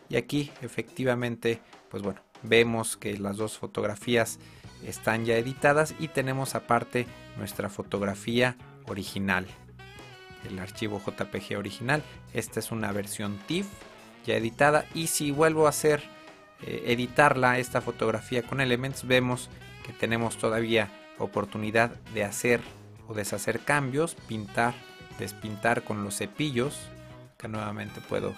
Y 0.10 0.16
aquí 0.16 0.52
efectivamente, 0.62 1.60
pues 1.90 2.04
bueno, 2.04 2.22
vemos 2.44 2.98
que 2.98 3.18
las 3.18 3.38
dos 3.38 3.58
fotografías 3.58 4.40
están 4.86 5.26
ya 5.26 5.38
editadas 5.38 5.96
y 6.00 6.08
tenemos 6.08 6.56
aparte 6.56 7.08
nuestra 7.38 7.70
fotografía 7.70 8.56
original. 8.86 9.46
El 10.50 10.60
archivo 10.60 11.02
JPG 11.06 11.58
original. 11.58 12.04
Esta 12.34 12.60
es 12.60 12.72
una 12.72 12.92
versión 12.92 13.38
TIFF 13.48 13.68
ya 14.26 14.36
editada. 14.36 14.86
Y 14.94 15.08
si 15.08 15.32
vuelvo 15.32 15.66
a 15.66 15.70
hacer 15.70 16.04
eh, 16.62 16.84
editarla, 16.88 17.60
esta 17.60 17.82
fotografía 17.82 18.44
con 18.44 18.62
Elements, 18.62 19.06
vemos 19.08 19.50
que 19.88 19.94
tenemos 19.94 20.38
todavía 20.38 20.90
oportunidad 21.18 21.92
de 22.14 22.26
hacer 22.26 22.60
o 23.08 23.14
deshacer 23.14 23.62
cambios, 23.62 24.16
pintar, 24.28 24.74
despintar 25.18 25.84
con 25.84 26.04
los 26.04 26.18
cepillos. 26.18 26.90
Acá 27.34 27.48
nuevamente 27.48 28.02
puedo 28.02 28.36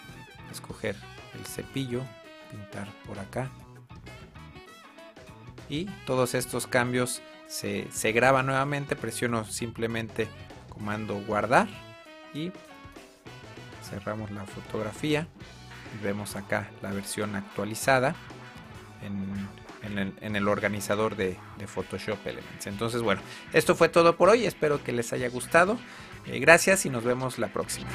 escoger 0.51 0.95
el 1.33 1.45
cepillo, 1.45 2.03
pintar 2.51 2.88
por 3.07 3.17
acá. 3.17 3.49
Y 5.69 5.85
todos 6.05 6.35
estos 6.35 6.67
cambios 6.67 7.21
se, 7.47 7.88
se 7.91 8.12
graban 8.12 8.45
nuevamente. 8.45 8.95
Presiono 8.95 9.43
simplemente 9.43 10.27
comando 10.69 11.15
guardar 11.25 11.67
y 12.33 12.51
cerramos 13.89 14.29
la 14.29 14.45
fotografía. 14.45 15.27
Vemos 16.03 16.35
acá 16.35 16.69
la 16.83 16.91
versión 16.91 17.35
actualizada 17.35 18.15
en 19.01 19.47
en 19.83 20.35
el, 20.35 20.47
organizador 20.47 21.15
de, 21.15 21.37
Photoshop 21.65 22.25
Elements. 22.25 22.67
Entonces, 22.67 23.01
bueno, 23.01 23.21
esto 23.53 23.75
fue 23.75 23.89
todo 23.89 24.15
por 24.15 24.29
hoy. 24.29 24.45
Espero 24.45 24.83
que 24.83 24.91
les 24.91 25.13
haya 25.13 25.29
gustado. 25.29 25.77
Eh, 26.25 26.39
gracias 26.39 26.85
y 26.85 26.89
nos 26.89 27.03
vemos 27.03 27.39
la 27.39 27.47
próxima. 27.47 27.89